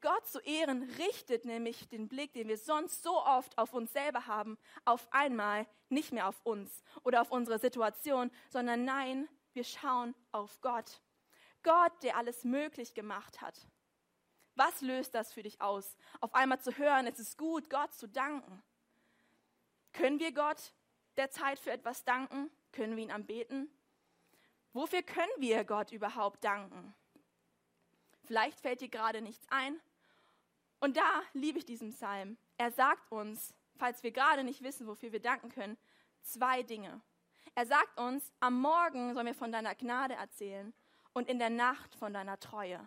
Gott 0.00 0.26
zu 0.26 0.38
ehren 0.40 0.82
richtet 0.98 1.46
nämlich 1.46 1.88
den 1.88 2.08
Blick, 2.08 2.34
den 2.34 2.48
wir 2.48 2.58
sonst 2.58 3.02
so 3.02 3.24
oft 3.24 3.56
auf 3.56 3.72
uns 3.72 3.92
selber 3.92 4.26
haben, 4.26 4.58
auf 4.84 5.08
einmal 5.12 5.66
nicht 5.88 6.12
mehr 6.12 6.28
auf 6.28 6.40
uns 6.44 6.82
oder 7.04 7.22
auf 7.22 7.30
unsere 7.30 7.58
Situation, 7.58 8.30
sondern 8.50 8.84
nein, 8.84 9.28
wir 9.54 9.64
schauen 9.64 10.14
auf 10.30 10.60
Gott. 10.60 11.00
Gott, 11.62 11.92
der 12.02 12.18
alles 12.18 12.44
möglich 12.44 12.92
gemacht 12.92 13.40
hat. 13.40 13.66
Was 14.56 14.80
löst 14.80 15.14
das 15.14 15.32
für 15.32 15.42
dich 15.42 15.60
aus? 15.60 15.96
Auf 16.20 16.34
einmal 16.34 16.60
zu 16.60 16.76
hören, 16.76 17.06
es 17.06 17.18
ist 17.18 17.38
gut, 17.38 17.70
Gott 17.70 17.92
zu 17.94 18.08
danken. 18.08 18.62
Können 19.92 20.18
wir 20.18 20.32
Gott 20.32 20.72
der 21.16 21.30
Zeit 21.30 21.58
für 21.58 21.70
etwas 21.70 22.04
danken? 22.04 22.50
Können 22.72 22.96
wir 22.96 23.02
ihn 23.04 23.10
anbeten? 23.10 23.70
Wofür 24.72 25.02
können 25.02 25.32
wir 25.38 25.64
Gott 25.64 25.92
überhaupt 25.92 26.44
danken? 26.44 26.94
Vielleicht 28.24 28.60
fällt 28.60 28.80
dir 28.80 28.88
gerade 28.88 29.20
nichts 29.20 29.46
ein, 29.50 29.80
und 30.84 30.98
da 30.98 31.22
liebe 31.32 31.56
ich 31.58 31.64
diesen 31.64 31.94
Psalm. 31.94 32.36
Er 32.58 32.70
sagt 32.70 33.10
uns, 33.10 33.54
falls 33.76 34.02
wir 34.02 34.10
gerade 34.10 34.44
nicht 34.44 34.62
wissen, 34.62 34.86
wofür 34.86 35.12
wir 35.12 35.20
danken 35.20 35.48
können, 35.48 35.78
zwei 36.20 36.62
Dinge. 36.62 37.00
Er 37.54 37.64
sagt 37.64 37.98
uns, 37.98 38.30
am 38.38 38.60
Morgen 38.60 39.14
sollen 39.14 39.24
wir 39.24 39.34
von 39.34 39.50
deiner 39.50 39.74
Gnade 39.74 40.12
erzählen 40.12 40.74
und 41.14 41.30
in 41.30 41.38
der 41.38 41.48
Nacht 41.48 41.94
von 41.94 42.12
deiner 42.12 42.38
Treue. 42.38 42.86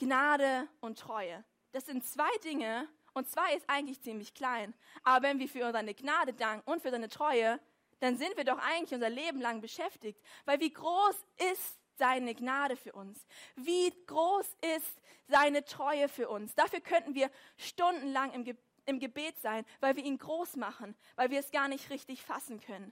Gnade 0.00 0.66
und 0.80 0.98
Treue. 0.98 1.44
Das 1.72 1.84
sind 1.84 2.04
zwei 2.06 2.30
Dinge 2.42 2.88
und 3.12 3.28
zwei 3.28 3.54
ist 3.54 3.68
eigentlich 3.68 4.00
ziemlich 4.00 4.32
klein. 4.32 4.72
Aber 5.04 5.22
wenn 5.26 5.38
wir 5.38 5.48
für 5.48 5.70
seine 5.72 5.92
Gnade 5.94 6.32
danken 6.32 6.68
und 6.70 6.80
für 6.80 6.90
seine 6.90 7.10
Treue, 7.10 7.60
dann 7.98 8.16
sind 8.16 8.34
wir 8.38 8.44
doch 8.44 8.58
eigentlich 8.58 8.94
unser 8.94 9.10
Leben 9.10 9.42
lang 9.42 9.60
beschäftigt. 9.60 10.18
Weil 10.46 10.58
wie 10.60 10.72
groß 10.72 11.16
ist 11.52 11.78
seine 11.96 12.34
Gnade 12.34 12.76
für 12.76 12.92
uns? 12.92 13.26
Wie 13.56 13.92
groß 14.06 14.56
ist 14.74 15.02
seine 15.28 15.66
Treue 15.66 16.08
für 16.08 16.30
uns? 16.30 16.54
Dafür 16.54 16.80
könnten 16.80 17.14
wir 17.14 17.30
stundenlang 17.58 18.32
im, 18.32 18.44
Ge 18.44 18.56
im 18.86 19.00
Gebet 19.00 19.38
sein, 19.38 19.66
weil 19.80 19.96
wir 19.96 20.04
ihn 20.04 20.16
groß 20.16 20.56
machen, 20.56 20.96
weil 21.14 21.30
wir 21.30 21.40
es 21.40 21.50
gar 21.50 21.68
nicht 21.68 21.90
richtig 21.90 22.22
fassen 22.22 22.58
können. 22.58 22.90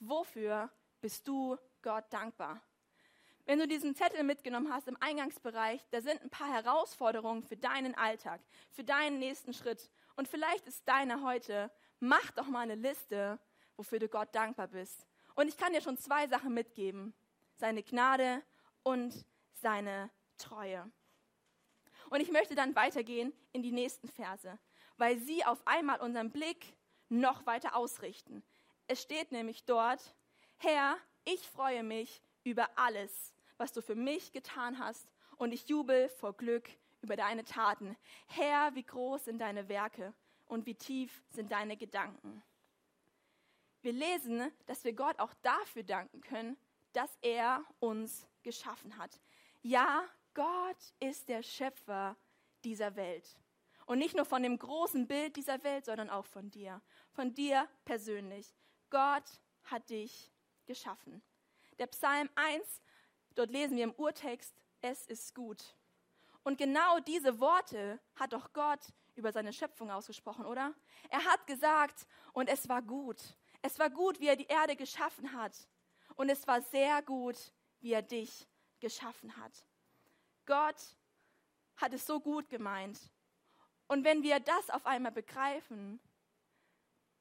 Wofür 0.00 0.70
bist 1.02 1.28
du 1.28 1.58
Gott 1.82 2.10
dankbar? 2.10 2.62
Wenn 3.46 3.58
du 3.58 3.68
diesen 3.68 3.94
Zettel 3.94 4.22
mitgenommen 4.22 4.72
hast 4.72 4.88
im 4.88 4.96
Eingangsbereich, 5.00 5.84
da 5.90 6.00
sind 6.00 6.22
ein 6.22 6.30
paar 6.30 6.50
Herausforderungen 6.50 7.42
für 7.42 7.56
deinen 7.56 7.94
Alltag, 7.94 8.40
für 8.70 8.84
deinen 8.84 9.18
nächsten 9.18 9.52
Schritt. 9.52 9.90
Und 10.16 10.28
vielleicht 10.28 10.66
ist 10.66 10.88
deiner 10.88 11.22
heute, 11.22 11.70
mach 12.00 12.30
doch 12.32 12.46
mal 12.46 12.60
eine 12.60 12.74
Liste, 12.74 13.38
wofür 13.76 13.98
du 13.98 14.08
Gott 14.08 14.34
dankbar 14.34 14.68
bist. 14.68 15.06
Und 15.34 15.48
ich 15.48 15.58
kann 15.58 15.74
dir 15.74 15.82
schon 15.82 15.98
zwei 15.98 16.26
Sachen 16.26 16.54
mitgeben. 16.54 17.12
Seine 17.56 17.82
Gnade 17.82 18.42
und 18.82 19.26
seine 19.52 20.10
Treue. 20.38 20.90
Und 22.08 22.20
ich 22.20 22.30
möchte 22.30 22.54
dann 22.54 22.74
weitergehen 22.74 23.32
in 23.52 23.62
die 23.62 23.72
nächsten 23.72 24.08
Verse, 24.08 24.58
weil 24.96 25.18
sie 25.18 25.44
auf 25.44 25.66
einmal 25.66 26.00
unseren 26.00 26.30
Blick 26.30 26.76
noch 27.08 27.44
weiter 27.46 27.76
ausrichten. 27.76 28.42
Es 28.86 29.02
steht 29.02 29.32
nämlich 29.32 29.64
dort, 29.64 30.14
Herr, 30.56 30.96
ich 31.24 31.46
freue 31.48 31.82
mich 31.82 32.22
über 32.42 32.68
alles, 32.76 33.33
was 33.56 33.72
du 33.72 33.82
für 33.82 33.94
mich 33.94 34.32
getan 34.32 34.78
hast, 34.78 35.08
und 35.36 35.52
ich 35.52 35.68
jubel 35.68 36.08
vor 36.08 36.32
Glück 36.36 36.68
über 37.02 37.16
deine 37.16 37.44
Taten. 37.44 37.96
Herr, 38.26 38.74
wie 38.74 38.84
groß 38.84 39.26
sind 39.26 39.38
deine 39.38 39.68
Werke 39.68 40.14
und 40.46 40.66
wie 40.66 40.74
tief 40.74 41.22
sind 41.30 41.52
deine 41.52 41.76
Gedanken. 41.76 42.42
Wir 43.82 43.92
lesen, 43.92 44.50
dass 44.66 44.84
wir 44.84 44.94
Gott 44.94 45.18
auch 45.18 45.34
dafür 45.42 45.82
danken 45.82 46.20
können, 46.22 46.56
dass 46.92 47.18
er 47.20 47.64
uns 47.80 48.26
geschaffen 48.42 48.96
hat. 48.96 49.20
Ja, 49.62 50.08
Gott 50.32 50.94
ist 51.00 51.28
der 51.28 51.42
Schöpfer 51.42 52.16
dieser 52.64 52.96
Welt. 52.96 53.36
Und 53.86 53.98
nicht 53.98 54.16
nur 54.16 54.24
von 54.24 54.42
dem 54.42 54.58
großen 54.58 55.06
Bild 55.06 55.36
dieser 55.36 55.62
Welt, 55.62 55.84
sondern 55.84 56.08
auch 56.08 56.24
von 56.24 56.50
dir. 56.50 56.80
Von 57.12 57.34
dir 57.34 57.68
persönlich. 57.84 58.54
Gott 58.88 59.40
hat 59.64 59.90
dich 59.90 60.30
geschaffen. 60.64 61.22
Der 61.78 61.86
Psalm 61.88 62.30
1 62.36 62.80
Dort 63.34 63.50
lesen 63.50 63.76
wir 63.76 63.84
im 63.84 63.94
Urtext, 63.94 64.54
es 64.80 65.06
ist 65.06 65.34
gut. 65.34 65.76
Und 66.42 66.58
genau 66.58 67.00
diese 67.00 67.40
Worte 67.40 68.00
hat 68.16 68.32
doch 68.32 68.52
Gott 68.52 68.80
über 69.14 69.32
seine 69.32 69.52
Schöpfung 69.52 69.90
ausgesprochen, 69.90 70.44
oder? 70.44 70.74
Er 71.08 71.24
hat 71.24 71.46
gesagt, 71.46 72.06
und 72.32 72.48
es 72.48 72.68
war 72.68 72.82
gut. 72.82 73.20
Es 73.62 73.78
war 73.78 73.88
gut, 73.88 74.20
wie 74.20 74.28
er 74.28 74.36
die 74.36 74.46
Erde 74.46 74.76
geschaffen 74.76 75.32
hat. 75.32 75.56
Und 76.16 76.28
es 76.28 76.46
war 76.46 76.60
sehr 76.60 77.02
gut, 77.02 77.36
wie 77.80 77.92
er 77.92 78.02
dich 78.02 78.46
geschaffen 78.80 79.36
hat. 79.36 79.66
Gott 80.46 80.96
hat 81.76 81.92
es 81.94 82.06
so 82.06 82.20
gut 82.20 82.48
gemeint. 82.50 83.00
Und 83.86 84.04
wenn 84.04 84.22
wir 84.22 84.40
das 84.40 84.70
auf 84.70 84.86
einmal 84.86 85.12
begreifen, 85.12 86.00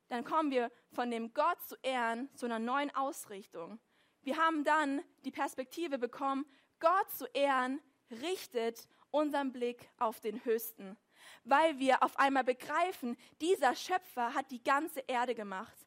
dann 0.10 0.24
kommen 0.24 0.52
wir 0.52 0.72
von 0.92 1.10
dem 1.10 1.34
Gott 1.34 1.62
zu 1.64 1.76
ehren 1.82 2.30
zu 2.36 2.46
einer 2.46 2.60
neuen 2.60 2.94
Ausrichtung. 2.96 3.80
Wir 4.24 4.38
haben 4.38 4.64
dann 4.64 5.02
die 5.26 5.32
Perspektive 5.32 5.98
bekommen, 5.98 6.46
Gott 6.80 7.12
zu 7.12 7.26
ehren, 7.34 7.82
richtet 8.10 8.88
unseren 9.12 9.52
Blick 9.52 9.90
auf 9.98 10.22
den 10.22 10.44
Höchsten, 10.46 10.98
weil 11.44 11.78
wir 11.78 12.04
auf 12.04 12.18
einmal 12.18 12.44
begreifen, 12.44 13.18
dieser 13.42 13.76
Schöpfer 13.76 14.34
hat 14.34 14.50
die 14.52 14.64
ganze 14.64 15.02
Erde 15.02 15.36
gemacht. 15.36 15.78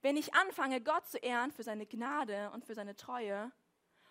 Wenn 0.00 0.16
ich 0.16 0.34
anfange, 0.34 0.80
Gott 0.80 1.06
zu 1.06 1.18
ehren 1.18 1.52
für 1.52 1.62
seine 1.62 1.86
Gnade 1.86 2.50
und 2.52 2.64
für 2.64 2.74
seine 2.74 2.96
Treue 2.96 3.52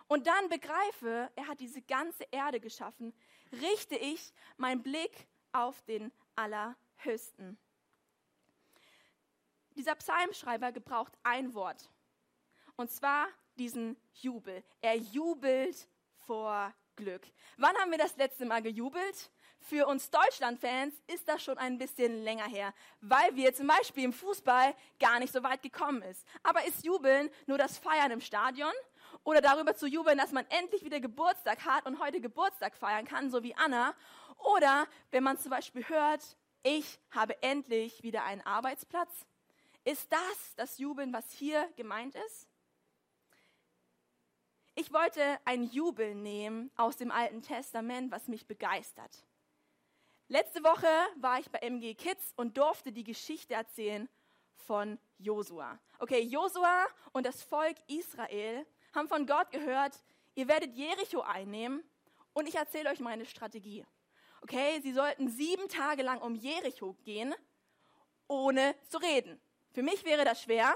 und 0.07 0.27
dann 0.27 0.50
begreife, 0.50 1.31
er 1.35 1.47
hat 1.47 1.59
diese 1.59 1.81
ganze 1.81 2.23
Erde 2.31 2.59
geschaffen, 2.59 3.13
richte 3.51 3.95
ich 3.95 4.31
meinen 4.57 4.83
Blick 4.83 5.27
auf 5.51 5.81
den 5.83 6.11
Allerhöchsten. 6.35 7.57
Dieser 9.75 9.95
Psalmschreiber 9.95 10.71
gebraucht 10.71 11.17
ein 11.23 11.53
Wort. 11.53 11.89
Und 12.75 12.89
zwar 12.89 13.27
diesen 13.58 13.98
Jubel. 14.13 14.63
Er 14.81 14.96
jubelt 14.96 15.88
vor 16.25 16.74
Glück. 16.96 17.24
Wann 17.58 17.75
haben 17.77 17.91
wir 17.91 17.98
das 17.98 18.17
letzte 18.17 18.46
Mal 18.46 18.62
gejubelt? 18.62 19.31
Für 19.60 19.86
uns 19.86 20.10
Deutschland-Fans 20.10 20.93
ist 21.08 21.27
das 21.27 21.43
schon 21.43 21.58
ein 21.58 21.77
bisschen 21.77 22.24
länger 22.24 22.48
her, 22.48 22.74
weil 23.00 23.36
wir 23.36 23.53
zum 23.53 23.67
Beispiel 23.67 24.05
im 24.05 24.13
Fußball 24.13 24.75
gar 25.00 25.20
nicht 25.20 25.31
so 25.31 25.43
weit 25.43 25.62
gekommen 25.62 26.01
ist. 26.01 26.25
Aber 26.41 26.65
ist 26.65 26.84
Jubeln 26.84 27.29
nur 27.46 27.60
das 27.60 27.77
Feiern 27.77 28.12
im 28.12 28.22
Stadion? 28.22 28.74
Oder 29.24 29.41
darüber 29.41 29.75
zu 29.75 29.88
jubeln, 29.88 30.17
dass 30.17 30.31
man 30.31 30.46
endlich 30.50 30.84
wieder 30.84 31.00
Geburtstag 31.00 31.63
hat 31.65 31.86
und 31.86 32.00
heute 32.00 32.22
Geburtstag 32.22 32.75
feiern 32.75 33.05
kann, 33.05 33.29
so 33.29 33.43
wie 33.43 33.55
Anna? 33.55 33.93
Oder 34.55 34.88
wenn 35.12 35.24
man 35.24 35.38
zum 35.38 35.51
Beispiel 35.51 35.88
hört, 35.88 36.38
ich 36.63 37.00
habe 37.12 37.41
endlich 37.43 38.01
wieder 38.01 38.24
einen 38.24 38.41
Arbeitsplatz? 38.41 39.27
Ist 39.84 40.12
das 40.12 40.55
das 40.55 40.77
Jubeln, 40.79 41.13
was 41.13 41.31
hier 41.31 41.67
gemeint 41.75 42.15
ist? 42.15 42.48
Ich 44.75 44.93
wollte 44.93 45.21
ein 45.43 45.63
Jubel 45.63 46.15
nehmen 46.15 46.71
aus 46.77 46.95
dem 46.95 47.11
Alten 47.11 47.41
Testament, 47.41 48.09
was 48.09 48.27
mich 48.29 48.47
begeistert. 48.47 49.25
Letzte 50.29 50.63
Woche 50.63 50.87
war 51.17 51.39
ich 51.39 51.51
bei 51.51 51.59
MG 51.59 51.93
Kids 51.93 52.33
und 52.37 52.57
durfte 52.57 52.93
die 52.93 53.03
Geschichte 53.03 53.53
erzählen 53.53 54.07
von 54.55 54.97
Josua. 55.17 55.77
Okay, 55.99 56.21
Josua 56.21 56.85
und 57.11 57.25
das 57.25 57.43
Volk 57.43 57.75
Israel 57.87 58.65
haben 58.95 59.09
von 59.09 59.25
Gott 59.25 59.51
gehört, 59.51 60.01
ihr 60.35 60.47
werdet 60.47 60.73
Jericho 60.73 61.19
einnehmen 61.19 61.83
und 62.31 62.47
ich 62.47 62.55
erzähle 62.55 62.91
euch 62.91 63.01
meine 63.01 63.25
Strategie. 63.25 63.85
Okay, 64.41 64.79
sie 64.81 64.93
sollten 64.93 65.27
sieben 65.27 65.67
Tage 65.67 66.01
lang 66.01 66.21
um 66.21 66.35
Jericho 66.35 66.93
gehen, 67.03 67.35
ohne 68.27 68.73
zu 68.87 68.99
reden. 68.99 69.39
Für 69.73 69.83
mich 69.83 70.05
wäre 70.05 70.23
das 70.23 70.41
schwer, 70.41 70.73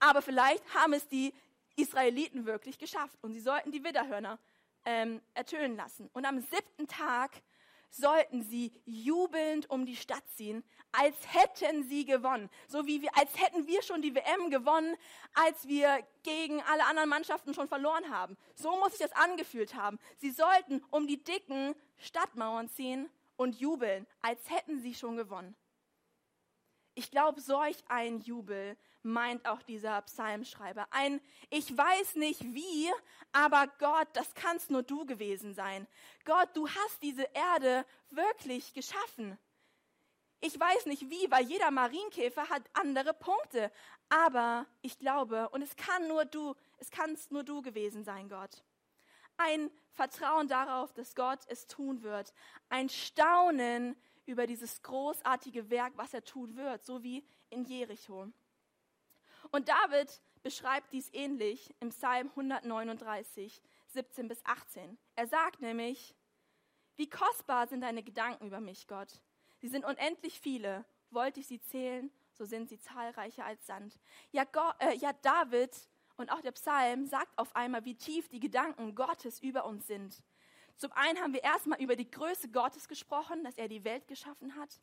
aber 0.00 0.20
vielleicht 0.20 0.74
haben 0.74 0.92
es 0.94 1.06
die 1.08 1.32
Israeliten 1.76 2.46
wirklich 2.46 2.78
geschafft. 2.78 3.16
Und 3.22 3.32
sie 3.32 3.40
sollten 3.40 3.72
die 3.72 3.84
Widderhörner 3.84 4.38
ähm, 4.84 5.20
ertönen 5.34 5.76
lassen. 5.76 6.08
Und 6.12 6.24
am 6.24 6.40
siebten 6.40 6.88
Tag 6.88 7.42
sollten 7.90 8.42
sie 8.42 8.72
jubelnd 8.84 9.70
um 9.70 9.86
die 9.86 9.96
Stadt 9.96 10.24
ziehen, 10.34 10.64
als 10.92 11.16
hätten 11.32 11.84
sie 11.84 12.04
gewonnen. 12.04 12.50
So 12.68 12.86
wie 12.86 13.02
wir, 13.02 13.16
als 13.16 13.30
hätten 13.40 13.66
wir 13.66 13.82
schon 13.82 14.02
die 14.02 14.14
WM 14.14 14.50
gewonnen, 14.50 14.96
als 15.34 15.66
wir 15.66 15.98
gegen 16.22 16.62
alle 16.62 16.84
anderen 16.86 17.08
Mannschaften 17.08 17.54
schon 17.54 17.68
verloren 17.68 18.10
haben. 18.10 18.36
So 18.54 18.76
muss 18.76 18.92
sich 18.92 19.00
das 19.00 19.12
angefühlt 19.12 19.74
haben. 19.74 19.98
Sie 20.18 20.30
sollten 20.30 20.84
um 20.90 21.06
die 21.06 21.22
dicken 21.22 21.74
Stadtmauern 21.98 22.68
ziehen 22.68 23.08
und 23.36 23.58
jubeln, 23.60 24.06
als 24.22 24.50
hätten 24.50 24.80
sie 24.80 24.94
schon 24.94 25.16
gewonnen. 25.16 25.54
Ich 26.98 27.10
glaube, 27.10 27.42
solch 27.42 27.76
ein 27.88 28.20
Jubel 28.20 28.74
meint 29.02 29.46
auch 29.46 29.60
dieser 29.62 30.00
Psalmschreiber. 30.00 30.86
Ein 30.90 31.20
Ich 31.50 31.76
weiß 31.76 32.14
nicht 32.16 32.42
wie, 32.42 32.90
aber 33.32 33.66
Gott, 33.78 34.08
das 34.14 34.34
kannst 34.34 34.70
nur 34.70 34.82
du 34.82 35.04
gewesen 35.04 35.54
sein. 35.54 35.86
Gott, 36.24 36.48
du 36.54 36.66
hast 36.66 37.02
diese 37.02 37.28
Erde 37.34 37.84
wirklich 38.08 38.72
geschaffen. 38.72 39.38
Ich 40.40 40.58
weiß 40.58 40.86
nicht 40.86 41.10
wie, 41.10 41.30
weil 41.30 41.44
jeder 41.44 41.70
Marienkäfer 41.70 42.48
hat 42.48 42.62
andere 42.72 43.12
Punkte. 43.12 43.70
Aber 44.08 44.64
ich 44.80 44.98
glaube, 44.98 45.50
und 45.50 45.60
es 45.60 45.76
kann 45.76 46.08
nur 46.08 46.24
du, 46.24 46.54
es 46.78 46.90
kannst 46.90 47.30
nur 47.30 47.44
du 47.44 47.60
gewesen 47.60 48.04
sein, 48.04 48.30
Gott. 48.30 48.62
Ein 49.36 49.70
Vertrauen 49.92 50.48
darauf, 50.48 50.94
dass 50.94 51.14
Gott 51.14 51.40
es 51.48 51.66
tun 51.66 52.02
wird. 52.02 52.32
Ein 52.70 52.88
Staunen 52.88 53.96
über 54.26 54.46
dieses 54.46 54.82
großartige 54.82 55.70
Werk, 55.70 55.92
was 55.96 56.12
er 56.12 56.24
tun 56.24 56.56
wird, 56.56 56.84
so 56.84 57.02
wie 57.02 57.24
in 57.50 57.64
Jericho. 57.64 58.28
Und 59.50 59.68
David 59.68 60.20
beschreibt 60.42 60.92
dies 60.92 61.08
ähnlich 61.12 61.74
im 61.80 61.90
Psalm 61.90 62.28
139, 62.30 63.62
17 63.88 64.28
bis 64.28 64.44
18. 64.44 64.98
Er 65.14 65.26
sagt 65.26 65.60
nämlich, 65.60 66.14
wie 66.96 67.08
kostbar 67.08 67.66
sind 67.66 67.82
deine 67.82 68.02
Gedanken 68.02 68.46
über 68.46 68.60
mich, 68.60 68.86
Gott. 68.86 69.20
Sie 69.58 69.68
sind 69.68 69.84
unendlich 69.84 70.40
viele. 70.40 70.84
Wollte 71.10 71.40
ich 71.40 71.46
sie 71.46 71.60
zählen, 71.60 72.10
so 72.32 72.44
sind 72.44 72.68
sie 72.68 72.78
zahlreicher 72.78 73.44
als 73.44 73.66
Sand. 73.66 73.98
Ja, 74.32 74.44
Gott, 74.44 74.74
äh, 74.80 74.94
ja, 74.96 75.12
David 75.12 75.70
und 76.16 76.30
auch 76.30 76.40
der 76.40 76.52
Psalm 76.52 77.06
sagt 77.06 77.38
auf 77.38 77.54
einmal, 77.54 77.84
wie 77.84 77.94
tief 77.94 78.28
die 78.28 78.40
Gedanken 78.40 78.94
Gottes 78.94 79.40
über 79.40 79.64
uns 79.66 79.86
sind. 79.86 80.22
Zum 80.76 80.92
einen 80.92 81.20
haben 81.20 81.32
wir 81.32 81.42
erstmal 81.42 81.80
über 81.80 81.96
die 81.96 82.10
Größe 82.10 82.50
Gottes 82.50 82.88
gesprochen, 82.88 83.42
dass 83.44 83.56
er 83.56 83.68
die 83.68 83.84
Welt 83.84 84.06
geschaffen 84.08 84.56
hat. 84.56 84.80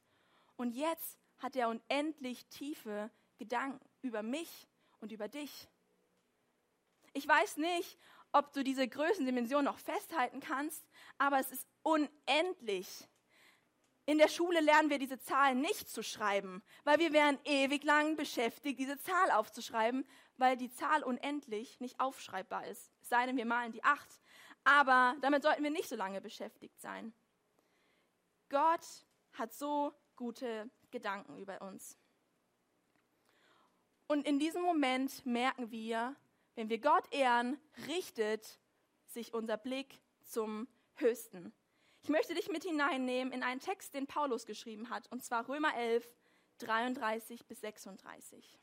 Und 0.56 0.72
jetzt 0.72 1.20
hat 1.38 1.56
er 1.56 1.70
unendlich 1.70 2.46
tiefe 2.48 3.12
Gedanken 3.38 3.80
über 4.02 4.24
mich 4.24 4.68
und 5.00 5.12
über 5.12 5.28
dich. 5.28 5.68
Ich 7.14 7.28
weiß 7.28 7.58
nicht, 7.58 8.00
ob 8.32 8.52
du 8.54 8.64
diese 8.64 8.88
Größendimension 8.88 9.64
noch 9.64 9.78
festhalten 9.78 10.40
kannst, 10.40 10.84
aber 11.20 11.40
es 11.40 11.52
ist 11.52 11.68
unendlich. 11.84 13.08
In 14.06 14.18
der 14.18 14.28
Schule 14.28 14.60
lernen 14.60 14.90
wir 14.90 15.00
diese 15.00 15.20
Zahlen 15.20 15.62
nicht 15.62 15.88
zu 15.88 16.04
schreiben, 16.04 16.62
weil 16.84 17.00
wir 17.00 17.14
wären 17.14 17.40
ewig 17.46 17.84
lang 17.84 18.18
beschäftigt, 18.18 18.80
diese 18.80 18.98
Zahl 18.98 19.32
aufzuschreiben, 19.32 20.06
weil 20.38 20.58
die 20.58 20.72
Zahl 20.72 21.04
unendlich 21.04 21.80
nicht 21.80 22.00
aufschreibbar 22.00 22.66
ist. 22.68 22.92
Es 23.02 23.10
sei 23.10 23.26
denn, 23.26 23.38
wir 23.38 23.46
malen 23.46 23.72
die 23.72 23.84
acht. 23.84 24.20
Aber 24.64 25.16
damit 25.22 25.44
sollten 25.44 25.64
wir 25.64 25.72
nicht 25.72 25.90
so 25.90 25.96
lange 25.96 26.22
beschäftigt 26.22 26.80
sein. 26.80 27.14
Gott 28.50 28.86
hat 29.34 29.54
so 29.54 29.94
gute 30.16 30.70
Gedanken 30.92 31.38
über 31.38 31.62
uns. 31.62 31.98
Und 34.08 34.28
in 34.28 34.40
diesem 34.40 34.62
Moment 34.62 35.26
merken 35.26 35.72
wir, 35.72 36.16
wenn 36.56 36.70
wir 36.70 36.80
Gott 36.80 37.12
ehren, 37.12 37.60
richtet 37.88 38.60
sich 39.08 39.34
unser 39.34 39.58
Blick 39.58 40.00
zum 40.22 40.68
Höchsten. 40.96 41.54
Ich 42.04 42.10
möchte 42.10 42.36
dich 42.36 42.50
mit 42.50 42.64
hineinnehmen 42.64 43.34
in 43.34 43.44
einen 43.44 43.60
Text, 43.60 43.94
den 43.94 44.08
Paulus 44.08 44.46
geschrieben 44.46 44.90
hat, 44.90 45.12
und 45.12 45.24
zwar 45.24 45.48
Römer 45.48 45.76
11, 45.76 46.08
33 46.60 47.46
bis 47.48 47.62
36. 47.62 48.60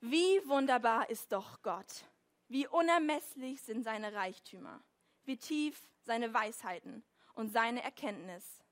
Wie 0.00 0.46
wunderbar 0.48 1.08
ist 1.10 1.32
doch 1.32 1.62
Gott, 1.62 2.04
wie 2.48 2.66
unermesslich 2.66 3.62
sind 3.62 3.82
seine 3.84 4.14
Reichtümer, 4.14 4.82
wie 5.24 5.36
tief 5.36 5.88
seine 6.02 6.32
Weisheiten 6.32 7.04
und 7.34 7.52
seine 7.52 7.82
Erkenntnis. 7.82 8.64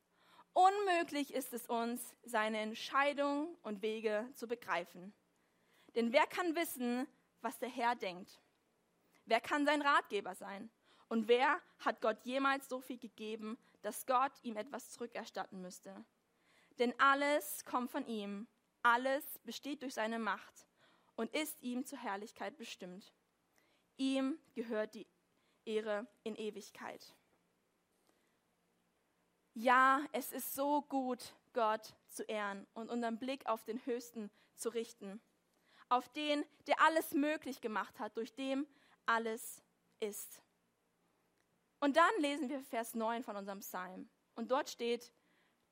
Unmöglich 0.55 1.35
ist 1.35 1.53
es 1.53 1.67
uns, 1.67 2.15
seine 2.25 2.59
Entscheidungen 2.61 3.55
und 3.63 3.83
Wege 3.83 4.29
zu 4.33 4.49
begreifen. 4.49 5.13
Denn 5.95 6.13
wer 6.13 6.27
kann 6.27 6.57
wissen, 6.57 7.07
was 7.43 7.59
der 7.59 7.69
Herr 7.69 7.95
denkt? 7.95 8.41
Wer 9.27 9.41
kann 9.41 9.67
sein 9.67 9.83
Ratgeber 9.83 10.35
sein? 10.35 10.71
Und 11.09 11.29
wer 11.29 11.61
hat 11.79 12.01
Gott 12.01 12.25
jemals 12.25 12.69
so 12.69 12.81
viel 12.81 12.99
gegeben, 12.99 13.59
dass 13.83 14.07
Gott 14.07 14.33
ihm 14.43 14.57
etwas 14.57 14.91
zurückerstatten 14.93 15.61
müsste? 15.61 16.05
Denn 16.79 16.99
alles 16.99 17.65
kommt 17.65 17.91
von 17.91 18.07
ihm, 18.07 18.49
alles 18.83 19.25
besteht 19.45 19.83
durch 19.83 19.95
seine 19.95 20.19
Macht 20.19 20.67
und 21.15 21.35
ist 21.35 21.61
ihm 21.63 21.85
zur 21.85 21.99
Herrlichkeit 21.99 22.57
bestimmt. 22.57 23.13
Ihm 23.97 24.39
gehört 24.55 24.95
die 24.95 25.07
Ehre 25.65 26.07
in 26.23 26.37
Ewigkeit. 26.37 27.15
Ja, 29.55 30.05
es 30.13 30.33
ist 30.33 30.55
so 30.55 30.83
gut, 30.83 31.35
Gott 31.55 31.95
zu 32.09 32.23
ehren 32.25 32.67
und 32.75 32.91
unseren 32.91 33.19
Blick 33.19 33.47
auf 33.47 33.65
den 33.65 33.85
Höchsten 33.87 34.31
zu 34.55 34.69
richten, 34.69 35.21
auf 35.89 36.09
den, 36.11 36.45
der 36.67 36.81
alles 36.83 37.13
möglich 37.13 37.61
gemacht 37.61 37.99
hat, 37.99 38.17
durch 38.17 38.35
dem 38.35 38.67
alles 39.07 39.63
ist. 40.01 40.43
Und 41.81 41.97
dann 41.97 42.11
lesen 42.19 42.49
wir 42.49 42.61
Vers 42.61 42.95
9 42.95 43.23
von 43.23 43.37
unserem 43.37 43.61
Psalm. 43.61 44.09
Und 44.35 44.51
dort 44.51 44.69
steht, 44.69 45.13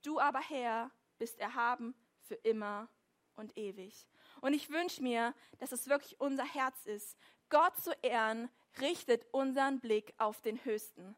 du 0.03 0.21
aber 0.21 0.41
Herr 0.41 0.91
bist 1.19 1.39
erhaben 1.39 1.95
für 2.23 2.35
immer 2.37 2.89
und 3.37 3.57
ewig. 3.59 4.07
Und 4.41 4.55
ich 4.55 4.71
wünsche 4.71 5.03
mir, 5.03 5.35
dass 5.59 5.73
es 5.73 5.89
wirklich 5.89 6.21
unser 6.21 6.45
Herz 6.45 6.87
ist. 6.87 7.17
Gott 7.49 7.77
zu 7.79 7.93
ehren, 8.03 8.49
richtet 8.81 9.27
unseren 9.33 9.81
Blick 9.81 10.15
auf 10.19 10.41
den 10.41 10.65
Höchsten. 10.65 11.17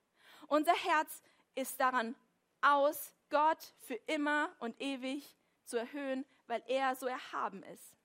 Unser 0.49 0.75
Herz 0.75 1.23
ist 1.55 1.81
daran 1.81 2.15
aus, 2.61 3.13
Gott 3.31 3.75
für 3.81 3.95
immer 4.07 4.55
und 4.61 4.81
ewig 4.81 5.37
zu 5.65 5.77
erhöhen, 5.77 6.25
weil 6.47 6.63
er 6.69 6.95
so 6.95 7.07
erhaben 7.07 7.63
ist. 7.65 7.97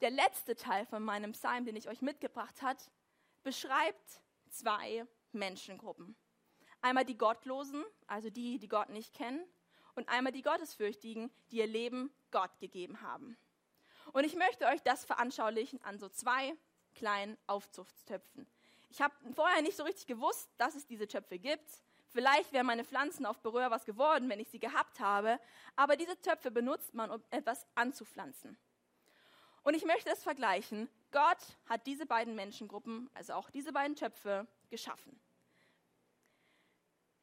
Der 0.00 0.10
letzte 0.10 0.56
Teil 0.56 0.86
von 0.86 1.02
meinem 1.02 1.32
Psalm, 1.32 1.64
den 1.64 1.76
ich 1.76 1.88
euch 1.88 2.02
mitgebracht 2.02 2.62
habe, 2.62 2.80
beschreibt 3.42 4.20
zwei 4.50 5.06
Menschengruppen. 5.32 6.16
Einmal 6.80 7.04
die 7.04 7.16
Gottlosen, 7.16 7.84
also 8.06 8.28
die, 8.28 8.58
die 8.58 8.68
Gott 8.68 8.88
nicht 8.88 9.14
kennen, 9.14 9.44
und 9.94 10.08
einmal 10.08 10.32
die 10.32 10.42
Gottesfürchtigen, 10.42 11.30
die 11.50 11.58
ihr 11.58 11.66
Leben 11.66 12.10
Gott 12.30 12.58
gegeben 12.58 13.02
haben. 13.02 13.36
Und 14.12 14.24
ich 14.24 14.34
möchte 14.34 14.66
euch 14.66 14.82
das 14.82 15.04
veranschaulichen 15.04 15.82
an 15.84 15.98
so 15.98 16.08
zwei 16.08 16.54
kleinen 16.94 17.38
Aufzuchtstöpfen. 17.46 18.46
Ich 18.90 19.00
habe 19.00 19.14
vorher 19.34 19.62
nicht 19.62 19.76
so 19.76 19.84
richtig 19.84 20.06
gewusst, 20.06 20.50
dass 20.58 20.74
es 20.74 20.86
diese 20.86 21.08
Töpfe 21.08 21.38
gibt. 21.38 21.82
Vielleicht 22.08 22.52
wären 22.52 22.66
meine 22.66 22.84
Pflanzen 22.84 23.24
auf 23.24 23.40
Berühr 23.40 23.70
was 23.70 23.86
geworden, 23.86 24.28
wenn 24.28 24.38
ich 24.38 24.50
sie 24.50 24.58
gehabt 24.58 25.00
habe. 25.00 25.40
Aber 25.76 25.96
diese 25.96 26.20
Töpfe 26.20 26.50
benutzt 26.50 26.92
man, 26.92 27.10
um 27.10 27.22
etwas 27.30 27.66
anzupflanzen. 27.74 28.58
Und 29.62 29.74
ich 29.74 29.84
möchte 29.84 30.10
es 30.10 30.22
vergleichen. 30.22 30.90
Gott 31.10 31.38
hat 31.66 31.86
diese 31.86 32.04
beiden 32.04 32.34
Menschengruppen, 32.34 33.08
also 33.14 33.34
auch 33.34 33.50
diese 33.50 33.72
beiden 33.72 33.96
Töpfe, 33.96 34.46
geschaffen. 34.68 35.18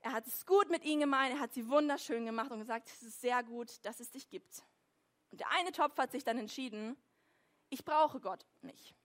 Er 0.02 0.14
hat 0.14 0.26
es 0.28 0.46
gut 0.46 0.70
mit 0.70 0.86
ihnen 0.86 1.02
gemeint, 1.02 1.34
er 1.36 1.40
hat 1.42 1.54
sie 1.54 1.68
wunderschön 1.68 2.26
gemacht 2.26 2.52
und 2.52 2.60
gesagt, 2.60 2.88
es 2.88 3.04
ist 3.04 3.22
sehr 3.22 3.44
gut, 3.44 3.84
dass 3.84 4.00
es 4.00 4.10
dich 4.10 4.30
gibt. 4.30 4.64
Und 5.32 5.40
der 5.40 5.52
eine 5.52 5.72
Topf 5.72 5.98
hat 5.98 6.12
sich 6.12 6.24
dann 6.24 6.38
entschieden, 6.38 6.98
ich 7.70 7.86
brauche 7.86 8.20
Gott 8.20 8.46
nicht. 8.62 8.96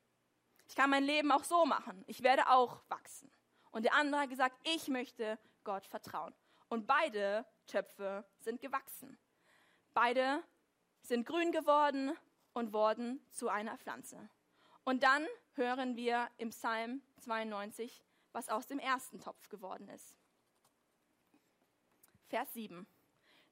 Ich 0.67 0.75
kann 0.75 0.91
mein 0.91 1.05
Leben 1.05 1.31
auch 1.31 1.45
so 1.45 1.67
machen. 1.67 2.03
Ich 2.07 2.23
werde 2.23 2.49
auch 2.49 2.81
wachsen. 2.89 3.31
Und 3.71 3.85
der 3.85 3.95
andere 3.95 4.23
hat 4.23 4.31
gesagt, 4.31 4.57
ich 4.65 4.89
möchte 4.89 5.39
Gott 5.65 5.87
vertrauen. 5.87 6.35
Und 6.69 6.87
beide 6.87 7.45
Töpfe 7.67 8.25
sind 8.39 8.61
gewachsen. 8.61 9.19
Beide 9.93 10.43
sind 11.03 11.27
grün 11.27 11.53
geworden 11.53 12.17
und 12.53 12.73
wurden 12.73 13.25
zu 13.31 13.49
einer 13.49 13.77
Pflanze. 13.77 14.31
Und 14.85 15.03
dann 15.03 15.27
hören 15.55 15.97
wir 15.97 16.29
im 16.39 16.51
Psalm 16.51 17.03
92, 17.21 18.05
was 18.33 18.49
aus 18.49 18.67
dem 18.67 18.79
ersten 18.79 19.21
Topf 19.21 19.49
geworden 19.49 19.89
ist. 19.89 20.17
Vers 22.27 22.53
7. 22.55 22.87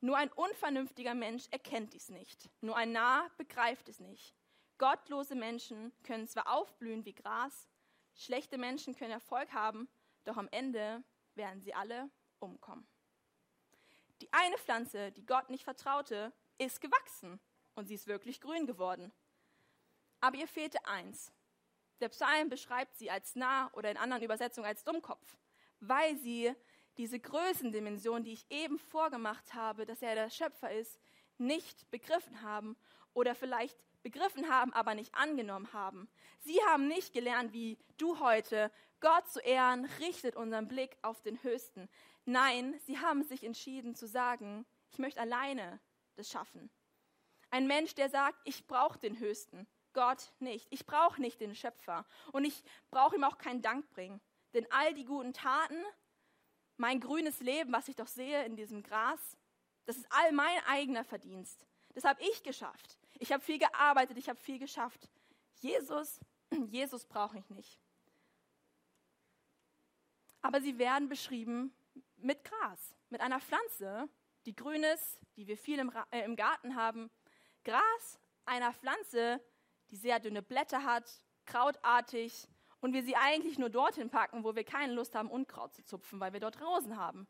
Nur 0.05 0.17
ein 0.17 0.33
unvernünftiger 0.33 1.15
Mensch 1.15 1.47
erkennt 1.53 1.95
dies 1.95 2.09
nicht. 2.09 2.51
Nur 2.61 2.77
ein 2.77 2.91
Narr 2.91 3.31
begreift 3.37 3.89
es 3.89 4.01
nicht. 4.01 4.35
Gottlose 4.77 5.37
Menschen 5.37 5.93
können 6.03 6.27
zwar 6.27 6.53
aufblühen 6.53 7.05
wie 7.05 7.15
Gras, 7.15 7.69
schlechte 8.17 8.59
Menschen 8.59 8.97
können 8.97 9.13
Erfolg 9.13 9.53
haben, 9.53 9.89
doch 10.25 10.37
am 10.37 10.49
Ende 10.51 11.05
werden 11.37 11.63
sie 11.63 11.73
alle 11.73 12.11
umkommen. 12.41 12.85
Die 14.21 14.33
eine 14.33 14.59
Pflanze, 14.59 15.13
die 15.13 15.25
Gott 15.25 15.51
nicht 15.51 15.63
vertraute, 15.63 16.33
ist 16.59 16.81
gewachsen 16.81 17.39
und 17.77 17.87
sie 17.87 17.95
ist 17.95 18.09
wirklich 18.09 18.41
grün 18.41 18.67
geworden. 18.67 19.13
Aber 20.21 20.37
ihr 20.37 20.49
fehlte 20.49 20.85
eins. 20.85 21.33
Der 22.01 22.09
Psalm 22.09 22.49
beschreibt 22.49 22.97
sie 22.97 23.09
als 23.09 23.37
nah 23.37 23.73
oder 23.75 23.89
in 23.89 23.97
anderen 23.97 24.25
Übersetzungen 24.25 24.67
als 24.67 24.83
Dummkopf, 24.83 25.39
weil 25.79 26.17
sie 26.17 26.53
diese 26.97 27.19
Größendimension, 27.19 28.25
die 28.25 28.33
ich 28.33 28.47
eben 28.51 28.79
vorgemacht 28.79 29.55
habe, 29.55 29.87
dass 29.87 30.03
er 30.03 30.15
der 30.15 30.31
Schöpfer 30.31 30.71
ist, 30.71 30.99
nicht 31.39 31.91
begriffen 31.91 32.43
haben 32.43 32.77
oder 33.15 33.35
vielleicht 33.35 33.77
begriffen 34.03 34.49
haben, 34.51 34.73
aber 34.73 34.95
nicht 34.95 35.15
angenommen 35.15 35.73
haben. 35.73 36.09
Sie 36.41 36.59
haben 36.69 36.89
nicht 36.89 37.13
gelernt, 37.13 37.53
wie 37.53 37.79
du 37.99 38.21
heute 38.21 38.71
Gott 39.01 39.29
zu 39.29 39.41
ehren, 39.41 39.85
richtet 40.01 40.37
unseren 40.37 40.69
Blick 40.69 40.97
auf 41.03 41.23
den 41.23 41.43
Höchsten. 41.43 41.89
Nein, 42.25 42.79
sie 42.87 42.99
haben 42.99 43.23
sich 43.23 43.45
entschieden 43.45 43.95
zu 43.95 44.07
sagen, 44.07 44.67
ich 44.91 44.99
möchte 44.99 45.21
alleine 45.21 45.81
das 46.17 46.31
schaffen. 46.31 46.71
Ein 47.51 47.67
Mensch, 47.67 47.95
der 47.95 48.09
sagt, 48.09 48.39
ich 48.45 48.67
brauche 48.67 48.99
den 48.99 49.19
Höchsten, 49.19 49.67
Gott 49.93 50.33
nicht. 50.39 50.67
Ich 50.71 50.87
brauche 50.87 51.21
nicht 51.21 51.41
den 51.41 51.55
Schöpfer 51.55 52.07
und 52.33 52.45
ich 52.45 52.63
brauche 52.91 53.17
ihm 53.17 53.25
auch 53.25 53.39
keinen 53.39 53.63
Dank 53.63 53.91
bringen. 53.91 54.21
Denn 54.55 54.67
all 54.71 54.95
die 54.95 55.05
guten 55.05 55.33
Taten 55.33 55.83
mein 56.83 56.99
grünes 56.99 57.39
Leben, 57.39 57.73
was 57.73 57.87
ich 57.87 57.95
doch 57.95 58.09
sehe 58.09 58.45
in 58.45 58.57
diesem 58.57 58.83
Gras, 58.83 59.37
das 59.85 59.97
ist 59.97 60.07
all 60.11 60.33
mein 60.33 60.59
eigener 60.67 61.05
Verdienst. 61.05 61.65
Das 61.95 62.03
habe 62.03 62.21
ich 62.21 62.43
geschafft. 62.43 62.99
Ich 63.21 63.31
habe 63.33 63.41
viel 63.41 63.61
gearbeitet, 63.61 64.19
ich 64.19 64.29
habe 64.29 64.41
viel 64.41 64.59
geschafft. 64.59 65.09
Jesus, 65.61 66.19
Jesus 66.67 67.05
brauche 67.05 67.39
ich 67.39 67.49
nicht. 67.51 67.79
Aber 70.41 70.61
sie 70.61 70.77
werden 70.77 71.09
beschrieben 71.09 71.73
mit 72.17 72.43
Gras, 72.43 72.97
mit 73.11 73.21
einer 73.21 73.39
Pflanze, 73.39 74.09
die 74.45 74.57
grün 74.57 74.83
ist, 74.83 75.21
die 75.37 75.47
wir 75.47 75.57
viel 75.57 75.79
im, 75.79 75.93
äh, 76.11 76.25
im 76.25 76.35
Garten 76.35 76.75
haben. 76.75 77.13
Gras 77.63 78.19
einer 78.45 78.73
Pflanze, 78.73 79.41
die 79.93 79.97
sehr 79.97 80.19
dünne 80.19 80.43
Blätter 80.43 80.83
hat, 80.83 81.25
krautartig, 81.45 82.49
und 82.83 82.93
wir 82.93 83.03
sie 83.03 83.17
eigentlich 83.17 83.59
nur 83.59 83.71
dorthin 83.71 84.11
packen, 84.11 84.45
wo 84.45 84.55
wir 84.55 84.65
keine 84.65 84.93
Lust 84.93 85.15
haben, 85.15 85.31
Unkraut 85.31 85.73
zu 85.73 85.85
zupfen, 85.85 86.21
weil 86.21 86.33
wir 86.33 86.41
dort 86.41 86.61
Rosen 86.61 86.99
haben. 86.99 87.27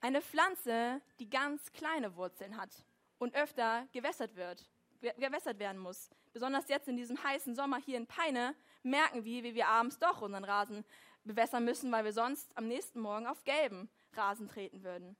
Eine 0.00 0.20
Pflanze, 0.20 1.00
die 1.20 1.30
ganz 1.30 1.72
kleine 1.72 2.16
Wurzeln 2.16 2.56
hat 2.56 2.84
und 3.18 3.34
öfter 3.36 3.86
gewässert 3.92 4.34
wird, 4.34 4.68
gewässert 5.00 5.60
werden 5.60 5.78
muss. 5.78 6.10
Besonders 6.32 6.68
jetzt 6.68 6.88
in 6.88 6.96
diesem 6.96 7.22
heißen 7.22 7.54
Sommer 7.54 7.78
hier 7.78 7.96
in 7.96 8.08
Peine 8.08 8.56
merken 8.82 9.24
wir, 9.24 9.44
wie 9.44 9.54
wir 9.54 9.68
abends 9.68 9.98
doch 10.00 10.22
unseren 10.22 10.44
Rasen 10.44 10.84
bewässern 11.22 11.64
müssen, 11.64 11.92
weil 11.92 12.04
wir 12.04 12.12
sonst 12.12 12.50
am 12.56 12.66
nächsten 12.66 12.98
Morgen 12.98 13.28
auf 13.28 13.44
gelben 13.44 13.88
Rasen 14.12 14.48
treten 14.48 14.82
würden. 14.82 15.16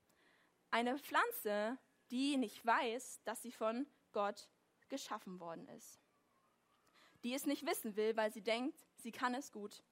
Eine 0.72 0.98
Pflanze, 0.98 1.78
die 2.10 2.36
nicht 2.36 2.66
weiß, 2.66 3.20
dass 3.22 3.40
sie 3.40 3.52
von 3.52 3.86
Gott 4.10 4.48
geschaffen 4.88 5.38
worden 5.38 5.68
ist. 5.68 6.00
Die 7.22 7.34
es 7.34 7.46
nicht 7.46 7.66
wissen 7.66 7.96
will, 7.96 8.16
weil 8.16 8.32
sie 8.32 8.42
denkt, 8.42 8.78
sie 8.96 9.12
kann 9.12 9.34
es 9.34 9.52
gut 9.52 9.82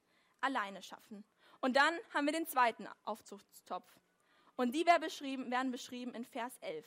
alleine 0.41 0.81
schaffen. 0.81 1.23
Und 1.61 1.75
dann 1.75 1.93
haben 2.13 2.25
wir 2.25 2.33
den 2.33 2.47
zweiten 2.47 2.87
Aufzuchtstopf. 3.05 3.87
Und 4.55 4.73
die 4.73 4.85
werden 4.85 5.71
beschrieben 5.71 6.13
in 6.13 6.25
Vers 6.25 6.57
11. 6.61 6.85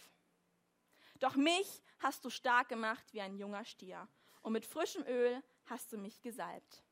Doch 1.20 1.37
mich 1.37 1.83
hast 2.00 2.24
du 2.24 2.30
stark 2.30 2.68
gemacht 2.68 3.04
wie 3.12 3.20
ein 3.20 3.37
junger 3.37 3.64
Stier. 3.64 4.09
Und 4.42 4.52
mit 4.52 4.66
frischem 4.66 5.04
Öl 5.07 5.42
hast 5.66 5.92
du 5.92 5.98
mich 5.98 6.20
gesalbt. 6.20 6.83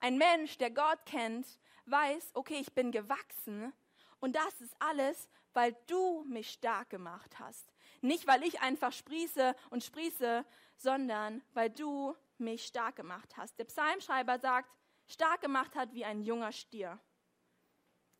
Ein 0.00 0.18
Mensch, 0.18 0.58
der 0.58 0.70
Gott 0.70 1.04
kennt, 1.06 1.46
weiß, 1.86 2.30
okay, 2.34 2.58
ich 2.60 2.72
bin 2.72 2.92
gewachsen. 2.92 3.72
Und 4.20 4.36
das 4.36 4.60
ist 4.60 4.76
alles, 4.78 5.28
weil 5.52 5.76
du 5.86 6.24
mich 6.24 6.50
stark 6.50 6.90
gemacht 6.90 7.38
hast. 7.38 7.72
Nicht, 8.00 8.26
weil 8.26 8.42
ich 8.44 8.60
einfach 8.60 8.92
sprieße 8.92 9.56
und 9.70 9.82
sprieße, 9.82 10.44
sondern 10.76 11.42
weil 11.52 11.70
du 11.70 12.14
mich 12.40 12.66
stark 12.66 12.96
gemacht 12.96 13.36
hast. 13.36 13.58
Der 13.58 13.64
Psalmschreiber 13.64 14.38
sagt, 14.38 14.70
stark 15.06 15.40
gemacht 15.40 15.74
hat 15.74 15.92
wie 15.92 16.04
ein 16.04 16.22
junger 16.22 16.52
Stier. 16.52 16.98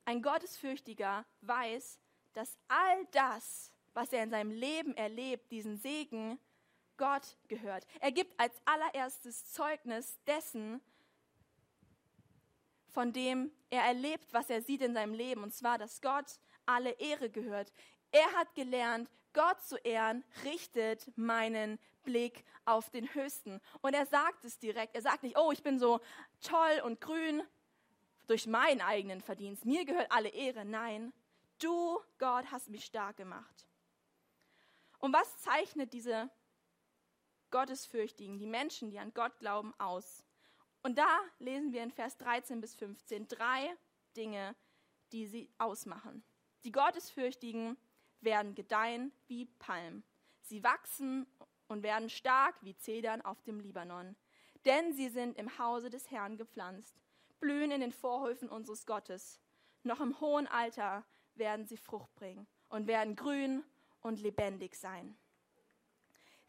Ein 0.04 0.22
Gottesfürchtiger 0.22 1.24
weiß, 1.40 2.00
dass 2.32 2.58
all 2.68 3.06
das, 3.12 3.72
was 3.92 4.12
er 4.12 4.22
in 4.22 4.30
seinem 4.30 4.50
Leben 4.50 4.94
erlebt, 4.96 5.50
diesen 5.50 5.76
Segen, 5.76 6.38
Gott 6.96 7.38
gehört. 7.48 7.86
Er 8.00 8.12
gibt 8.12 8.38
als 8.38 8.54
allererstes 8.66 9.50
Zeugnis 9.52 10.18
dessen, 10.26 10.80
von 12.88 13.12
dem 13.12 13.50
er 13.70 13.82
erlebt, 13.84 14.32
was 14.32 14.50
er 14.50 14.60
sieht 14.62 14.82
in 14.82 14.94
seinem 14.94 15.14
Leben, 15.14 15.42
und 15.42 15.54
zwar, 15.54 15.78
dass 15.78 16.00
Gott 16.02 16.38
alle 16.66 16.90
Ehre 16.90 17.30
gehört. 17.30 17.72
Er 18.12 18.30
hat 18.32 18.54
gelernt, 18.54 19.08
Gott 19.32 19.62
zu 19.62 19.76
ehren, 19.78 20.24
richtet 20.44 21.16
meinen 21.16 21.78
Blick 22.02 22.44
auf 22.64 22.90
den 22.90 23.12
Höchsten. 23.14 23.60
Und 23.80 23.94
er 23.94 24.06
sagt 24.06 24.44
es 24.44 24.58
direkt. 24.58 24.94
Er 24.94 25.02
sagt 25.02 25.22
nicht, 25.22 25.38
oh, 25.38 25.52
ich 25.52 25.62
bin 25.62 25.78
so 25.78 26.00
toll 26.40 26.80
und 26.84 27.00
grün 27.00 27.42
durch 28.26 28.46
meinen 28.46 28.80
eigenen 28.80 29.20
Verdienst. 29.20 29.64
Mir 29.64 29.84
gehört 29.84 30.10
alle 30.10 30.28
Ehre. 30.28 30.64
Nein, 30.64 31.12
du, 31.58 31.98
Gott, 32.18 32.50
hast 32.50 32.68
mich 32.68 32.84
stark 32.84 33.16
gemacht. 33.16 33.66
Und 34.98 35.12
was 35.12 35.38
zeichnet 35.38 35.92
diese 35.92 36.30
Gottesfürchtigen, 37.50 38.38
die 38.38 38.46
Menschen, 38.46 38.90
die 38.90 38.98
an 38.98 39.12
Gott 39.14 39.38
glauben, 39.38 39.74
aus? 39.78 40.24
Und 40.82 40.98
da 40.98 41.20
lesen 41.38 41.72
wir 41.72 41.82
in 41.82 41.90
Vers 41.90 42.16
13 42.18 42.60
bis 42.60 42.74
15 42.74 43.28
drei 43.28 43.76
Dinge, 44.16 44.54
die 45.12 45.26
sie 45.26 45.50
ausmachen. 45.58 46.22
Die 46.64 46.72
Gottesfürchtigen 46.72 47.76
werden 48.20 48.54
gedeihen 48.54 49.12
wie 49.26 49.46
Palmen. 49.46 50.04
Sie 50.42 50.62
wachsen 50.62 51.26
und 51.68 51.82
werden 51.82 52.10
stark 52.10 52.56
wie 52.62 52.76
Zedern 52.76 53.22
auf 53.22 53.42
dem 53.42 53.60
Libanon. 53.60 54.16
Denn 54.64 54.92
sie 54.92 55.08
sind 55.08 55.38
im 55.38 55.58
Hause 55.58 55.88
des 55.88 56.10
Herrn 56.10 56.36
gepflanzt, 56.36 56.94
blühen 57.38 57.70
in 57.70 57.80
den 57.80 57.92
Vorhöfen 57.92 58.48
unseres 58.48 58.84
Gottes. 58.84 59.40
Noch 59.82 60.00
im 60.00 60.20
hohen 60.20 60.46
Alter 60.46 61.04
werden 61.34 61.66
sie 61.66 61.76
Frucht 61.76 62.14
bringen 62.14 62.46
und 62.68 62.86
werden 62.86 63.16
grün 63.16 63.64
und 64.00 64.20
lebendig 64.20 64.76
sein. 64.76 65.16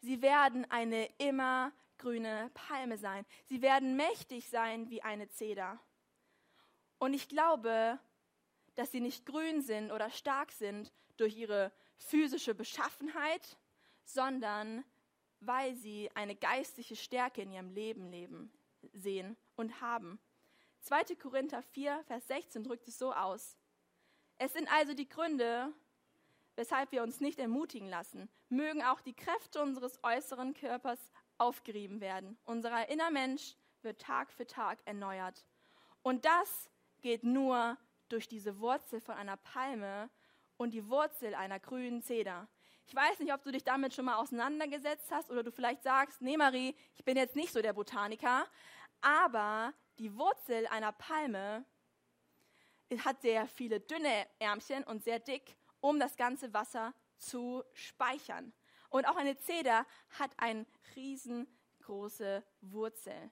Sie 0.00 0.20
werden 0.20 0.68
eine 0.70 1.06
immergrüne 1.18 2.50
Palme 2.54 2.98
sein. 2.98 3.24
Sie 3.44 3.62
werden 3.62 3.96
mächtig 3.96 4.50
sein 4.50 4.90
wie 4.90 5.02
eine 5.02 5.28
Zeder. 5.28 5.78
Und 6.98 7.14
ich 7.14 7.28
glaube, 7.28 7.98
dass 8.74 8.90
sie 8.90 9.00
nicht 9.00 9.24
grün 9.26 9.62
sind 9.62 9.92
oder 9.92 10.10
stark 10.10 10.50
sind 10.50 10.92
durch 11.16 11.36
ihre 11.36 11.72
physische 11.96 12.54
Beschaffenheit, 12.54 13.56
sondern 14.04 14.84
weil 15.40 15.74
sie 15.74 16.10
eine 16.14 16.36
geistliche 16.36 16.96
Stärke 16.96 17.42
in 17.42 17.52
ihrem 17.52 17.70
Leben 17.70 18.10
leben, 18.10 18.52
sehen 18.92 19.36
und 19.56 19.80
haben. 19.80 20.20
2. 20.80 21.16
Korinther 21.16 21.62
4, 21.62 22.02
Vers 22.06 22.26
16 22.28 22.64
drückt 22.64 22.88
es 22.88 22.98
so 22.98 23.12
aus. 23.12 23.56
Es 24.38 24.52
sind 24.52 24.70
also 24.72 24.94
die 24.94 25.08
Gründe, 25.08 25.72
weshalb 26.56 26.92
wir 26.92 27.02
uns 27.02 27.20
nicht 27.20 27.38
ermutigen 27.38 27.88
lassen. 27.88 28.28
Mögen 28.48 28.82
auch 28.82 29.00
die 29.00 29.14
Kräfte 29.14 29.62
unseres 29.62 30.02
äußeren 30.02 30.54
Körpers 30.54 30.98
aufgerieben 31.38 32.00
werden. 32.00 32.36
Unser 32.44 32.88
inner 32.88 33.10
Mensch 33.10 33.56
wird 33.82 34.00
Tag 34.00 34.32
für 34.32 34.46
Tag 34.46 34.80
erneuert. 34.84 35.44
Und 36.02 36.24
das 36.24 36.70
geht 37.00 37.24
nur 37.24 37.76
durch 38.08 38.28
diese 38.28 38.58
Wurzel 38.60 39.00
von 39.00 39.14
einer 39.14 39.36
Palme 39.36 40.10
und 40.62 40.70
die 40.70 40.88
Wurzel 40.88 41.34
einer 41.34 41.58
grünen 41.58 42.02
Zeder. 42.02 42.48
Ich 42.86 42.94
weiß 42.94 43.18
nicht, 43.18 43.32
ob 43.32 43.42
du 43.42 43.50
dich 43.50 43.64
damit 43.64 43.94
schon 43.94 44.04
mal 44.04 44.16
auseinandergesetzt 44.16 45.10
hast 45.10 45.30
oder 45.30 45.42
du 45.42 45.50
vielleicht 45.50 45.82
sagst, 45.82 46.22
nee 46.22 46.36
Marie, 46.36 46.76
ich 46.94 47.04
bin 47.04 47.16
jetzt 47.16 47.36
nicht 47.36 47.52
so 47.52 47.60
der 47.60 47.72
Botaniker, 47.72 48.46
aber 49.00 49.74
die 49.98 50.16
Wurzel 50.16 50.66
einer 50.68 50.92
Palme 50.92 51.64
hat 53.04 53.22
sehr 53.22 53.46
viele 53.46 53.80
dünne 53.80 54.26
Ärmchen 54.38 54.84
und 54.84 55.02
sehr 55.02 55.18
dick, 55.18 55.56
um 55.80 55.98
das 55.98 56.16
ganze 56.16 56.52
Wasser 56.52 56.94
zu 57.16 57.64
speichern. 57.72 58.52
Und 58.90 59.06
auch 59.06 59.16
eine 59.16 59.38
Zeder 59.38 59.86
hat 60.18 60.30
eine 60.36 60.66
riesengroße 60.94 62.44
Wurzel. 62.60 63.30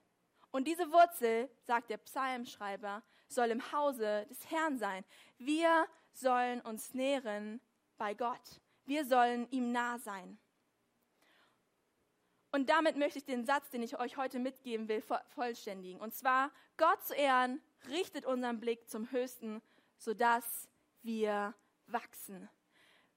Und 0.49 0.67
diese 0.67 0.91
Wurzel, 0.91 1.49
sagt 1.61 1.89
der 1.91 1.97
Psalmschreiber, 1.97 3.03
soll 3.27 3.51
im 3.51 3.71
Hause 3.71 4.25
des 4.29 4.49
Herrn 4.49 4.77
sein. 4.77 5.05
Wir 5.37 5.87
sollen 6.13 6.61
uns 6.61 6.93
nähren 6.93 7.61
bei 7.97 8.13
Gott. 8.13 8.61
Wir 8.85 9.05
sollen 9.05 9.49
ihm 9.51 9.71
nah 9.71 9.99
sein. 9.99 10.37
Und 12.51 12.69
damit 12.69 12.97
möchte 12.97 13.19
ich 13.19 13.25
den 13.25 13.45
Satz, 13.45 13.69
den 13.69 13.81
ich 13.81 13.97
euch 13.97 14.17
heute 14.17 14.39
mitgeben 14.39 14.89
will, 14.89 15.01
vollständigen. 15.29 16.01
Und 16.01 16.13
zwar, 16.13 16.51
Gott 16.75 17.01
zu 17.05 17.13
ehren, 17.13 17.61
richtet 17.87 18.25
unseren 18.25 18.59
Blick 18.59 18.89
zum 18.89 19.09
Höchsten, 19.11 19.61
sodass 19.97 20.67
wir 21.01 21.53
wachsen. 21.87 22.49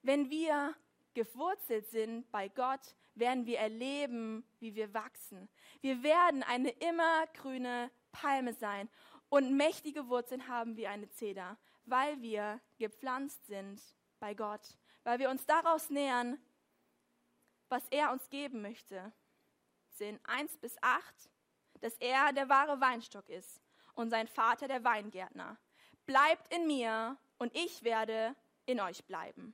Wenn 0.03 0.31
wir 0.31 0.75
gewurzelt 1.15 1.89
sind 1.89 2.31
bei 2.31 2.49
Gott, 2.49 2.95
werden 3.15 3.47
wir 3.47 3.59
erleben, 3.59 4.45
wie 4.61 4.75
wir 4.75 4.93
wachsen. 4.95 5.49
Wir 5.81 6.03
werden 6.03 6.43
eine 6.43 6.71
immergrüne 6.71 7.91
Palme 8.13 8.53
sein 8.53 8.89
und 9.35 9.57
mächtige 9.57 10.07
Wurzeln 10.07 10.47
haben 10.47 10.77
wie 10.77 10.87
eine 10.87 11.11
Zeder, 11.11 11.59
weil 11.87 12.23
wir 12.23 12.61
gepflanzt 12.79 13.45
sind 13.47 13.83
bei 14.21 14.33
Gott, 14.33 14.79
weil 15.03 15.19
wir 15.19 15.29
uns 15.29 15.45
daraus 15.45 15.91
nähern, 15.91 16.39
was 17.69 17.83
er 17.89 18.13
uns 18.13 18.31
geben 18.31 18.63
möchte. 18.63 19.13
Sind 19.89 20.21
1 20.23 20.59
bis 20.59 20.81
8, 20.81 21.03
dass 21.81 21.97
er 21.97 22.33
der 22.33 22.49
wahre 22.49 22.81
Weinstock 22.81 23.29
ist 23.29 23.61
und 23.95 24.09
sein 24.09 24.29
Vater 24.29 24.69
der 24.69 24.85
Weingärtner. 24.85 25.59
Bleibt 26.07 26.55
in 26.55 26.69
mir 26.69 27.17
und 27.39 27.53
ich 27.57 27.83
werde 27.83 28.37
in 28.67 28.79
euch 28.79 29.05
bleiben. 29.05 29.53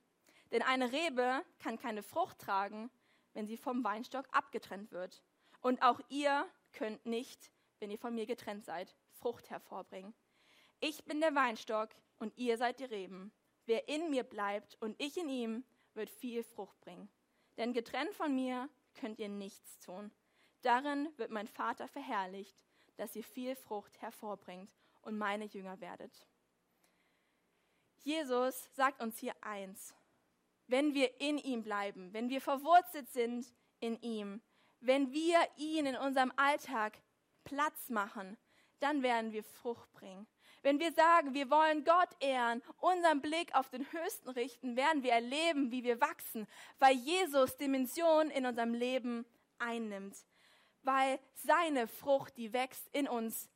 Denn 0.53 0.61
eine 0.61 0.93
Rebe 0.93 1.43
kann 1.59 1.79
keine 1.79 2.03
Frucht 2.03 2.39
tragen, 2.39 2.91
wenn 3.33 3.47
sie 3.47 3.57
vom 3.57 3.83
Weinstock 3.83 4.27
abgetrennt 4.31 4.93
wird. 4.93 5.23
Und 5.63 5.81
auch 5.81 6.01
ihr 6.11 6.47
könnt 6.73 7.07
nicht, 7.07 7.51
wenn 7.79 7.91
ihr 7.91 7.99
von 7.99 8.15
mir 8.15 8.27
getrennt 8.27 8.67
seid, 8.67 8.95
Frucht 9.21 9.51
hervorbringen. 9.51 10.15
Ich 10.81 11.05
bin 11.05 11.21
der 11.21 11.35
Weinstock 11.35 11.91
und 12.19 12.37
ihr 12.37 12.57
seid 12.57 12.81
die 12.81 12.85
Reben. 12.85 13.33
Wer 13.67 13.89
in 13.89 14.11
mir 14.11 14.25
bleibt 14.25 14.77
und 14.81 15.01
ich 15.01 15.17
in 15.17 15.29
ihm, 15.29 15.65
wird 15.95 16.11
viel 16.11 16.43
Frucht 16.43 16.81
bringen. 16.81 17.09
Denn 17.57 17.73
getrennt 17.73 18.15
von 18.15 18.35
mir 18.35 18.69
könnt 18.95 19.19
ihr 19.19 19.29
nichts 19.29 19.79
tun. 19.79 20.11
Darin 20.63 21.09
wird 21.17 21.31
mein 21.31 21.49
Vater 21.49 21.89
verherrlicht, 21.89 22.57
dass 22.97 23.17
ihr 23.17 23.25
viel 23.25 23.55
Frucht 23.55 24.01
hervorbringt 24.01 24.71
und 25.03 25.19
meine 25.19 25.45
Jünger 25.45 25.81
werdet. 25.81 26.27
Jesus 28.03 28.75
sagt 28.75 29.03
uns 29.03 29.19
hier 29.19 29.35
eins 29.43 29.95
wenn 30.71 30.95
wir 30.95 31.21
in 31.21 31.39
ihm 31.39 31.63
bleiben, 31.63 32.13
wenn 32.13 32.29
wir 32.29 32.41
verwurzelt 32.41 33.09
sind 33.11 33.53
in 33.81 34.01
ihm, 34.03 34.41
wenn 34.81 35.13
wir 35.13 35.39
ihn 35.57 35.87
in 35.87 35.97
unserem 35.97 36.33
Alltag 36.37 36.99
Platz 37.45 37.91
machen, 37.91 38.37
dann 38.81 39.03
werden 39.03 39.33
wir 39.33 39.45
Frucht 39.45 39.93
bringen. 39.93 40.27
Wenn 40.63 40.79
wir 40.79 40.93
sagen, 40.93 41.33
wir 41.33 41.49
wollen 41.51 41.85
Gott 41.85 42.11
ehren, 42.21 42.63
unseren 42.79 43.23
Blick 43.23 43.55
auf 43.55 43.71
den 43.71 43.91
Höchsten 43.93 44.29
richten, 44.31 44.77
werden 44.77 45.03
wir 45.03 45.13
erleben, 45.13 45.71
wie 45.71 45.85
wir 45.85 46.01
wachsen, 46.01 46.47
weil 46.79 46.97
Jesus 46.97 47.57
Dimensionen 47.57 48.31
in 48.31 48.45
unserem 48.45 48.75
Leben 48.75 49.25
einnimmt, 49.59 50.17
weil 50.83 51.19
seine 51.35 51.87
Frucht, 51.87 52.37
die 52.37 52.53
wächst 52.53 52.89
in 52.93 53.09
uns, 53.09 53.49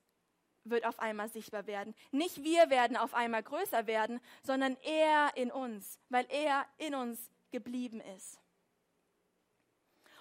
wird 0.64 0.86
auf 0.86 0.98
einmal 0.98 1.28
sichtbar 1.28 1.66
werden. 1.66 1.94
Nicht 2.10 2.42
wir 2.42 2.70
werden 2.70 2.96
auf 2.96 3.12
einmal 3.12 3.42
größer 3.42 3.86
werden, 3.86 4.20
sondern 4.42 4.76
er 4.82 5.36
in 5.36 5.50
uns, 5.50 6.00
weil 6.08 6.26
er 6.30 6.66
in 6.78 6.94
uns 6.94 7.30
geblieben 7.50 8.00
ist. 8.16 8.40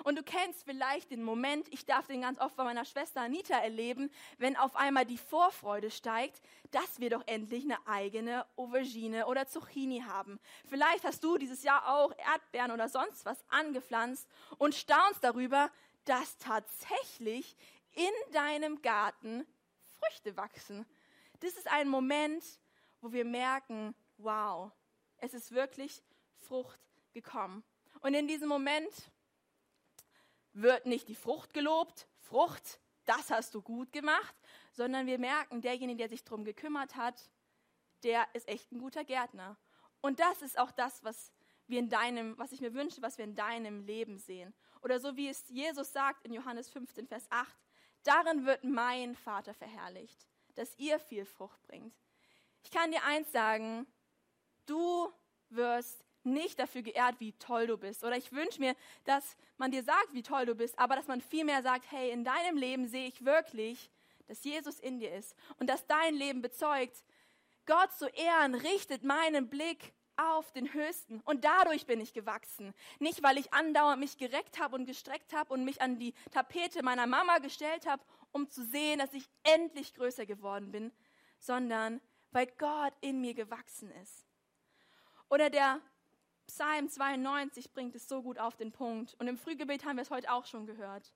Und 0.03 0.17
du 0.17 0.23
kennst 0.23 0.65
vielleicht 0.65 1.11
den 1.11 1.23
Moment, 1.23 1.67
ich 1.71 1.85
darf 1.85 2.07
den 2.07 2.21
ganz 2.21 2.39
oft 2.39 2.55
bei 2.55 2.63
meiner 2.63 2.85
Schwester 2.85 3.21
Anita 3.21 3.57
erleben, 3.57 4.11
wenn 4.37 4.57
auf 4.57 4.75
einmal 4.75 5.05
die 5.05 5.17
Vorfreude 5.17 5.91
steigt, 5.91 6.41
dass 6.71 6.99
wir 6.99 7.09
doch 7.09 7.23
endlich 7.25 7.63
eine 7.63 7.77
eigene 7.87 8.45
Aubergine 8.57 9.27
oder 9.27 9.47
Zucchini 9.47 10.01
haben. 10.01 10.39
Vielleicht 10.67 11.05
hast 11.05 11.23
du 11.23 11.37
dieses 11.37 11.63
Jahr 11.63 11.87
auch 11.95 12.13
Erdbeeren 12.17 12.71
oder 12.71 12.89
sonst 12.89 13.25
was 13.25 13.43
angepflanzt 13.49 14.27
und 14.57 14.75
staunst 14.75 15.23
darüber, 15.23 15.69
dass 16.05 16.37
tatsächlich 16.37 17.55
in 17.93 18.33
deinem 18.33 18.81
Garten 18.81 19.45
Früchte 19.99 20.35
wachsen. 20.35 20.85
Das 21.39 21.53
ist 21.53 21.71
ein 21.71 21.87
Moment, 21.87 22.43
wo 23.01 23.11
wir 23.11 23.25
merken, 23.25 23.95
wow, 24.17 24.71
es 25.17 25.33
ist 25.33 25.53
wirklich 25.53 26.01
Frucht 26.39 26.79
gekommen. 27.13 27.63
Und 28.01 28.13
in 28.13 28.27
diesem 28.27 28.49
Moment 28.49 28.91
wird 30.53 30.85
nicht 30.85 31.09
die 31.09 31.15
Frucht 31.15 31.53
gelobt, 31.53 32.07
Frucht, 32.19 32.79
das 33.05 33.29
hast 33.31 33.53
du 33.53 33.61
gut 33.61 33.91
gemacht, 33.91 34.35
sondern 34.71 35.07
wir 35.07 35.19
merken, 35.19 35.61
derjenige, 35.61 35.97
der 35.97 36.09
sich 36.09 36.23
darum 36.23 36.45
gekümmert 36.45 36.95
hat, 36.95 37.29
der 38.03 38.27
ist 38.33 38.47
echt 38.47 38.71
ein 38.71 38.79
guter 38.79 39.03
Gärtner. 39.03 39.57
Und 40.01 40.19
das 40.19 40.41
ist 40.41 40.57
auch 40.57 40.71
das, 40.71 41.03
was 41.03 41.33
wir 41.67 41.79
in 41.79 41.89
deinem, 41.89 42.37
was 42.37 42.51
ich 42.51 42.61
mir 42.61 42.73
wünsche, 42.73 43.01
was 43.01 43.17
wir 43.17 43.25
in 43.25 43.35
deinem 43.35 43.81
Leben 43.81 44.17
sehen. 44.17 44.53
Oder 44.81 44.99
so 44.99 45.15
wie 45.15 45.29
es 45.29 45.47
Jesus 45.49 45.93
sagt 45.93 46.25
in 46.25 46.33
Johannes 46.33 46.69
15, 46.69 47.07
Vers 47.07 47.25
8, 47.29 47.53
darin 48.03 48.45
wird 48.45 48.63
mein 48.63 49.15
Vater 49.15 49.53
verherrlicht, 49.53 50.27
dass 50.55 50.77
ihr 50.77 50.99
viel 50.99 51.25
Frucht 51.25 51.61
bringt. 51.63 51.95
Ich 52.63 52.71
kann 52.71 52.91
dir 52.91 53.03
eins 53.03 53.31
sagen, 53.31 53.87
du 54.65 55.11
wirst 55.49 56.03
nicht 56.25 56.59
dafür 56.59 56.81
geehrt, 56.81 57.19
wie 57.19 57.33
toll 57.33 57.67
du 57.67 57.77
bist. 57.77 58.03
Oder 58.03 58.17
ich 58.17 58.31
wünsche 58.31 58.59
mir, 58.59 58.75
dass 59.03 59.35
man 59.57 59.71
dir 59.71 59.83
sagt, 59.83 60.13
wie 60.13 60.23
toll 60.23 60.45
du 60.45 60.55
bist, 60.55 60.77
aber 60.79 60.95
dass 60.95 61.07
man 61.07 61.21
vielmehr 61.21 61.61
sagt, 61.61 61.91
hey, 61.91 62.11
in 62.11 62.23
deinem 62.23 62.57
Leben 62.57 62.87
sehe 62.87 63.07
ich 63.07 63.25
wirklich, 63.25 63.89
dass 64.27 64.43
Jesus 64.43 64.79
in 64.79 64.99
dir 64.99 65.13
ist 65.13 65.35
und 65.59 65.69
dass 65.69 65.85
dein 65.87 66.15
Leben 66.15 66.41
bezeugt, 66.41 67.03
Gott 67.65 67.91
zu 67.93 68.07
ehren, 68.07 68.55
richtet 68.55 69.03
meinen 69.03 69.49
Blick 69.49 69.93
auf 70.15 70.51
den 70.51 70.73
Höchsten. 70.73 71.21
Und 71.21 71.43
dadurch 71.43 71.85
bin 71.85 71.99
ich 71.99 72.13
gewachsen. 72.13 72.73
Nicht, 72.99 73.23
weil 73.23 73.37
ich 73.37 73.53
andauernd 73.53 73.99
mich 73.99 74.17
gereckt 74.17 74.59
habe 74.59 74.75
und 74.75 74.85
gestreckt 74.85 75.33
habe 75.33 75.53
und 75.53 75.65
mich 75.65 75.81
an 75.81 75.97
die 75.97 76.13
Tapete 76.31 76.83
meiner 76.83 77.07
Mama 77.07 77.39
gestellt 77.39 77.85
habe, 77.87 78.03
um 78.31 78.49
zu 78.49 78.63
sehen, 78.63 78.99
dass 78.99 79.13
ich 79.13 79.27
endlich 79.43 79.93
größer 79.93 80.25
geworden 80.25 80.71
bin, 80.71 80.91
sondern 81.39 82.01
weil 82.31 82.47
Gott 82.57 82.93
in 83.01 83.21
mir 83.21 83.33
gewachsen 83.33 83.91
ist. 84.03 84.25
Oder 85.29 85.49
der 85.49 85.81
Psalm 86.55 86.87
92 86.87 87.73
bringt 87.73 87.95
es 87.95 88.07
so 88.07 88.21
gut 88.21 88.37
auf 88.37 88.55
den 88.55 88.71
Punkt. 88.71 89.15
Und 89.15 89.27
im 89.27 89.39
Frühgebet 89.39 89.85
haben 89.85 89.95
wir 89.95 90.03
es 90.03 90.11
heute 90.11 90.31
auch 90.31 90.45
schon 90.45 90.67
gehört. 90.67 91.11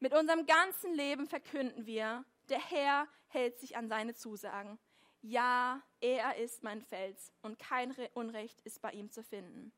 Mit 0.00 0.12
unserem 0.12 0.44
ganzen 0.44 0.92
Leben 0.92 1.26
verkünden 1.26 1.86
wir, 1.86 2.26
der 2.50 2.60
Herr 2.60 3.08
hält 3.28 3.58
sich 3.58 3.78
an 3.78 3.88
seine 3.88 4.12
Zusagen. 4.12 4.78
Ja, 5.22 5.80
er 6.00 6.36
ist 6.36 6.62
mein 6.62 6.82
Fels 6.82 7.32
und 7.40 7.58
kein 7.58 7.96
Unrecht 8.12 8.60
ist 8.66 8.82
bei 8.82 8.92
ihm 8.92 9.10
zu 9.10 9.22
finden. 9.22 9.72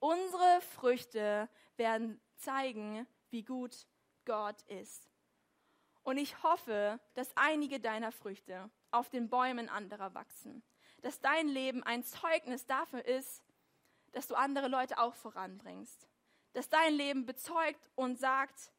Unsere 0.00 0.60
Früchte 0.74 1.48
werden 1.78 2.20
zeigen, 2.36 3.06
wie 3.30 3.42
gut 3.42 3.86
Gott 4.26 4.60
ist. 4.64 5.08
Und 6.02 6.18
ich 6.18 6.42
hoffe, 6.42 7.00
dass 7.14 7.34
einige 7.38 7.80
deiner 7.80 8.12
Früchte 8.12 8.68
auf 8.90 9.08
den 9.08 9.30
Bäumen 9.30 9.70
anderer 9.70 10.12
wachsen. 10.12 10.62
Dass 11.00 11.20
dein 11.20 11.48
Leben 11.48 11.82
ein 11.82 12.04
Zeugnis 12.04 12.66
dafür 12.66 13.02
ist, 13.06 13.42
dass 14.14 14.28
du 14.28 14.34
andere 14.34 14.68
Leute 14.68 14.98
auch 14.98 15.14
voranbringst. 15.14 16.08
Dass 16.52 16.68
dein 16.68 16.94
Leben 16.94 17.26
bezeugt 17.26 17.90
und 17.96 18.18
sagt, 18.18 18.72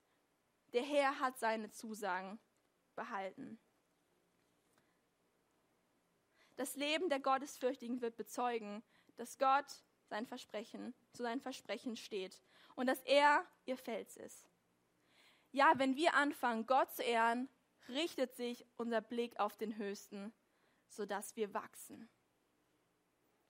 der 0.74 0.84
Herr 0.84 1.20
hat 1.20 1.38
seine 1.38 1.70
Zusagen 1.72 2.40
behalten. 2.96 3.60
Das 6.56 6.76
Leben 6.78 7.10
der 7.10 7.20
Gottesfürchtigen 7.20 8.02
wird 8.02 8.16
bezeugen, 8.16 8.82
dass 9.18 9.38
Gott 9.38 9.66
sein 10.10 10.26
Versprechen, 10.26 10.94
zu 11.12 11.24
seinem 11.24 11.42
Versprechen 11.42 11.98
steht 11.98 12.42
und 12.76 12.88
dass 12.88 13.02
er 13.02 13.46
ihr 13.66 13.78
Fels 13.78 14.16
ist. 14.16 14.50
Ja, 15.52 15.74
wenn 15.78 15.96
wir 15.96 16.14
anfangen, 16.14 16.66
Gott 16.66 16.94
zu 16.96 17.04
ehren, 17.04 17.50
richtet 17.90 18.36
sich 18.36 18.66
unser 18.78 19.02
Blick 19.02 19.40
auf 19.40 19.58
den 19.58 19.78
Höchsten, 19.78 20.34
sodass 20.88 21.36
wir 21.36 21.54
wachsen. 21.54 22.10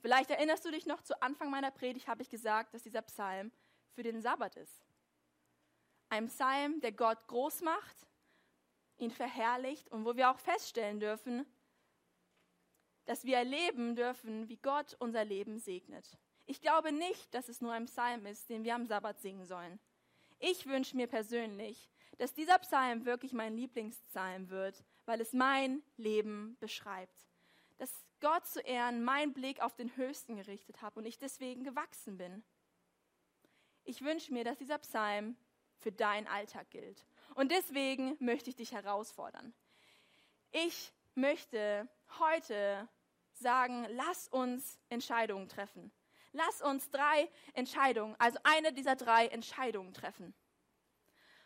Vielleicht 0.06 0.30
erinnerst 0.30 0.64
du 0.64 0.70
dich 0.70 0.86
noch, 0.86 1.02
zu 1.02 1.20
Anfang 1.20 1.50
meiner 1.50 1.72
Predigt 1.72 2.08
habe 2.08 2.22
ich 2.22 2.30
gesagt, 2.30 2.76
dass 2.76 2.84
dieser 2.84 3.02
Psalm 3.02 3.52
für 3.96 4.04
den 4.04 4.22
Sabbat 4.22 4.56
ist. 4.56 4.86
Ein 6.10 6.28
Psalm, 6.28 6.80
der 6.80 6.92
Gott 6.92 7.26
groß 7.26 7.62
macht, 7.62 8.06
ihn 9.00 9.10
verherrlicht 9.10 9.90
und 9.90 10.06
wo 10.06 10.16
wir 10.16 10.30
auch 10.30 10.38
feststellen 10.38 11.00
dürfen, 11.00 11.44
dass 13.06 13.26
wir 13.26 13.38
erleben 13.38 13.96
dürfen, 13.96 14.48
wie 14.48 14.58
Gott 14.58 14.96
unser 15.00 15.26
Leben 15.26 15.58
segnet. 15.58 16.20
Ich 16.46 16.62
glaube 16.62 16.92
nicht, 16.92 17.34
dass 17.34 17.50
es 17.50 17.60
nur 17.60 17.72
ein 17.72 17.88
Psalm 17.88 18.28
ist, 18.28 18.48
den 18.52 18.64
wir 18.64 18.76
am 18.76 18.86
Sabbat 18.86 19.20
singen 19.22 19.48
sollen. 19.48 19.80
Ich 20.38 20.68
wünsche 20.68 20.96
mir 20.96 21.08
persönlich, 21.08 21.90
dass 22.20 22.36
dieser 22.36 22.60
Psalm 22.60 23.06
wirklich 23.06 23.34
mein 23.34 23.58
Lieblingspsalm 23.58 24.52
wird, 24.52 24.84
weil 25.06 25.20
es 25.20 25.34
mein 25.34 25.82
Leben 25.98 26.58
beschreibt. 26.60 27.26
Dass 27.80 28.05
Gott 28.22 28.46
zu 28.48 28.60
Ehren 28.62 29.04
mein 29.04 29.34
Blick 29.34 29.62
auf 29.62 29.76
den 29.76 29.96
Höchsten 29.96 30.36
gerichtet 30.36 30.82
habe 30.82 31.00
und 31.00 31.06
ich 31.06 31.18
deswegen 31.18 31.64
gewachsen 31.64 32.18
bin. 32.18 32.44
Ich 33.84 34.02
wünsche 34.02 34.34
mir, 34.34 34.44
dass 34.44 34.58
dieser 34.58 34.80
Psalm 34.80 35.38
für 35.78 35.92
deinen 35.92 36.28
Alltag 36.28 36.70
gilt. 36.72 37.06
Und 37.36 37.52
deswegen 37.52 38.16
möchte 38.20 38.50
ich 38.50 38.56
dich 38.56 38.72
herausfordern. 38.72 39.54
Ich 40.52 40.94
möchte 41.14 41.88
heute 42.20 42.88
sagen, 43.34 43.86
lass 43.90 44.28
uns 44.28 44.80
Entscheidungen 44.90 45.50
treffen. 45.50 45.92
Lass 46.32 46.62
uns 46.62 46.90
drei 46.90 47.30
Entscheidungen, 47.54 48.16
also 48.20 48.38
eine 48.44 48.74
dieser 48.74 48.96
drei 48.96 49.28
Entscheidungen 49.28 49.94
treffen. 49.94 50.34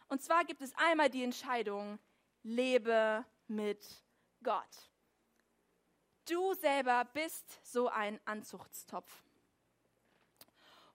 Und 0.08 0.24
zwar 0.24 0.46
gibt 0.46 0.62
es 0.62 0.74
einmal 0.76 1.12
die 1.12 1.24
Entscheidung, 1.24 2.00
lebe 2.42 3.24
mit 3.48 3.86
Gott. 4.44 4.90
Du 6.30 6.54
selber 6.54 7.06
bist 7.14 7.60
so 7.64 7.88
ein 7.88 8.20
Anzuchtstopf. 8.26 9.12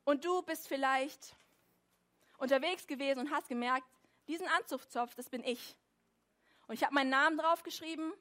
Und 0.05 0.25
du 0.25 0.43
bist 0.43 0.69
vielleicht 0.69 1.35
unterwegs 2.39 2.87
gewesen 2.87 3.19
und 3.19 3.31
hast 3.33 3.49
gemerkt, 3.49 3.87
diesen 4.29 4.47
Anzuchtstopf, 4.47 5.15
das 5.17 5.29
bin 5.29 5.43
ich. 5.43 5.77
Und 6.69 6.75
ich 6.75 6.85
habe 6.85 6.95
meinen 6.95 7.11
Namen 7.11 7.37
draufgeschrieben 7.37 8.13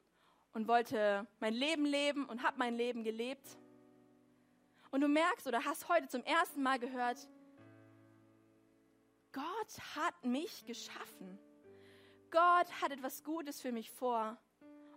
und 0.54 0.66
wollte 0.66 1.26
mein 1.38 1.54
Leben 1.54 1.84
leben 1.84 2.26
und 2.26 2.42
habe 2.42 2.58
mein 2.58 2.74
Leben 2.74 3.04
gelebt. 3.04 3.46
Und 4.90 5.00
du 5.00 5.08
merkst 5.08 5.46
oder 5.46 5.64
hast 5.64 5.88
heute 5.88 6.08
zum 6.08 6.24
ersten 6.24 6.62
Mal 6.62 6.80
gehört, 6.80 7.28
Gott 9.32 9.96
hat 9.96 10.24
mich 10.24 10.64
geschaffen. 10.64 11.38
Gott 12.30 12.70
hat 12.80 12.90
etwas 12.90 13.22
Gutes 13.22 13.60
für 13.60 13.70
mich 13.70 13.90
vor. 13.90 14.36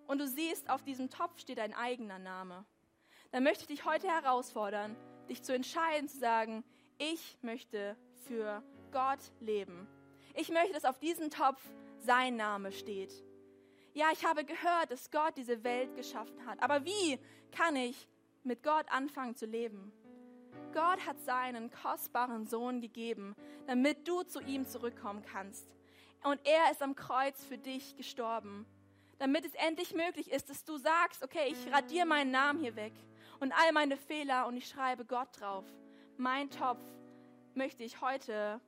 Und 0.07 0.19
du 0.19 0.27
siehst, 0.27 0.69
auf 0.69 0.83
diesem 0.83 1.09
Topf 1.09 1.39
steht 1.39 1.59
ein 1.59 1.73
eigener 1.73 2.17
Name. 2.17 2.65
Dann 3.31 3.43
möchte 3.43 3.63
ich 3.63 3.67
dich 3.67 3.85
heute 3.85 4.07
herausfordern, 4.07 4.95
dich 5.29 5.43
zu 5.43 5.53
entscheiden, 5.53 6.07
zu 6.07 6.17
sagen, 6.17 6.63
ich 6.97 7.37
möchte 7.41 7.97
für 8.27 8.63
Gott 8.91 9.19
leben. 9.41 9.87
Ich 10.33 10.49
möchte, 10.49 10.73
dass 10.73 10.85
auf 10.85 10.99
diesem 10.99 11.29
Topf 11.29 11.61
sein 11.99 12.37
Name 12.37 12.71
steht. 12.71 13.11
Ja, 13.93 14.07
ich 14.13 14.25
habe 14.25 14.45
gehört, 14.45 14.91
dass 14.91 15.11
Gott 15.11 15.35
diese 15.35 15.63
Welt 15.63 15.95
geschaffen 15.95 16.45
hat. 16.45 16.61
Aber 16.61 16.85
wie 16.85 17.19
kann 17.51 17.75
ich 17.75 18.07
mit 18.43 18.63
Gott 18.63 18.85
anfangen 18.89 19.35
zu 19.35 19.45
leben? 19.45 19.91
Gott 20.73 21.05
hat 21.05 21.19
seinen 21.19 21.71
kostbaren 21.71 22.45
Sohn 22.45 22.81
gegeben, 22.81 23.35
damit 23.65 24.07
du 24.07 24.23
zu 24.23 24.39
ihm 24.39 24.67
zurückkommen 24.67 25.23
kannst. 25.23 25.67
Und 26.23 26.39
er 26.45 26.71
ist 26.71 26.81
am 26.81 26.95
Kreuz 26.95 27.43
für 27.43 27.57
dich 27.57 27.95
gestorben, 27.95 28.65
damit 29.19 29.45
es 29.45 29.53
endlich 29.55 29.93
möglich 29.93 30.31
ist, 30.31 30.49
dass 30.49 30.63
du 30.63 30.77
sagst, 30.77 31.23
okay, 31.23 31.51
ich 31.51 31.71
radiere 31.71 32.05
meinen 32.05 32.31
Namen 32.31 32.59
hier 32.59 32.75
weg 32.75 32.93
und 33.39 33.51
all 33.51 33.71
meine 33.71 33.97
Fehler 33.97 34.47
und 34.47 34.57
ich 34.57 34.67
schreibe 34.67 35.05
Gott 35.05 35.29
drauf. 35.39 35.65
Mein 36.17 36.49
Topf 36.49 36.81
möchte 37.53 37.83
ich 37.83 38.01
heute 38.01 38.59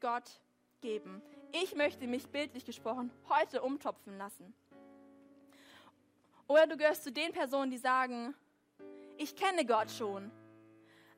Gott 0.00 0.40
geben. 0.80 1.22
Ich 1.52 1.74
möchte 1.74 2.06
mich 2.06 2.28
bildlich 2.28 2.64
gesprochen 2.64 3.10
heute 3.28 3.62
umtopfen 3.62 4.18
lassen. 4.18 4.54
Oder 6.46 6.66
du 6.66 6.76
gehörst 6.76 7.04
zu 7.04 7.12
den 7.12 7.32
Personen, 7.32 7.70
die 7.70 7.78
sagen, 7.78 8.34
ich 9.18 9.36
kenne 9.36 9.66
Gott 9.66 9.90
schon, 9.90 10.30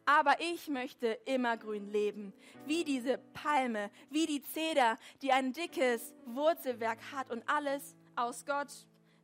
aber 0.04 0.40
ich 0.40 0.68
möchte 0.68 1.06
immergrün 1.24 1.88
leben, 1.92 2.32
wie 2.66 2.84
diese 2.84 3.18
Palme, 3.18 3.90
wie 4.10 4.26
die 4.26 4.42
Zeder, 4.42 4.96
die 5.22 5.30
ein 5.32 5.52
dickes 5.52 6.14
Wurzelwerk 6.24 6.98
hat 7.12 7.30
und 7.30 7.48
alles 7.48 7.94
aus 8.20 8.44
Gott 8.44 8.68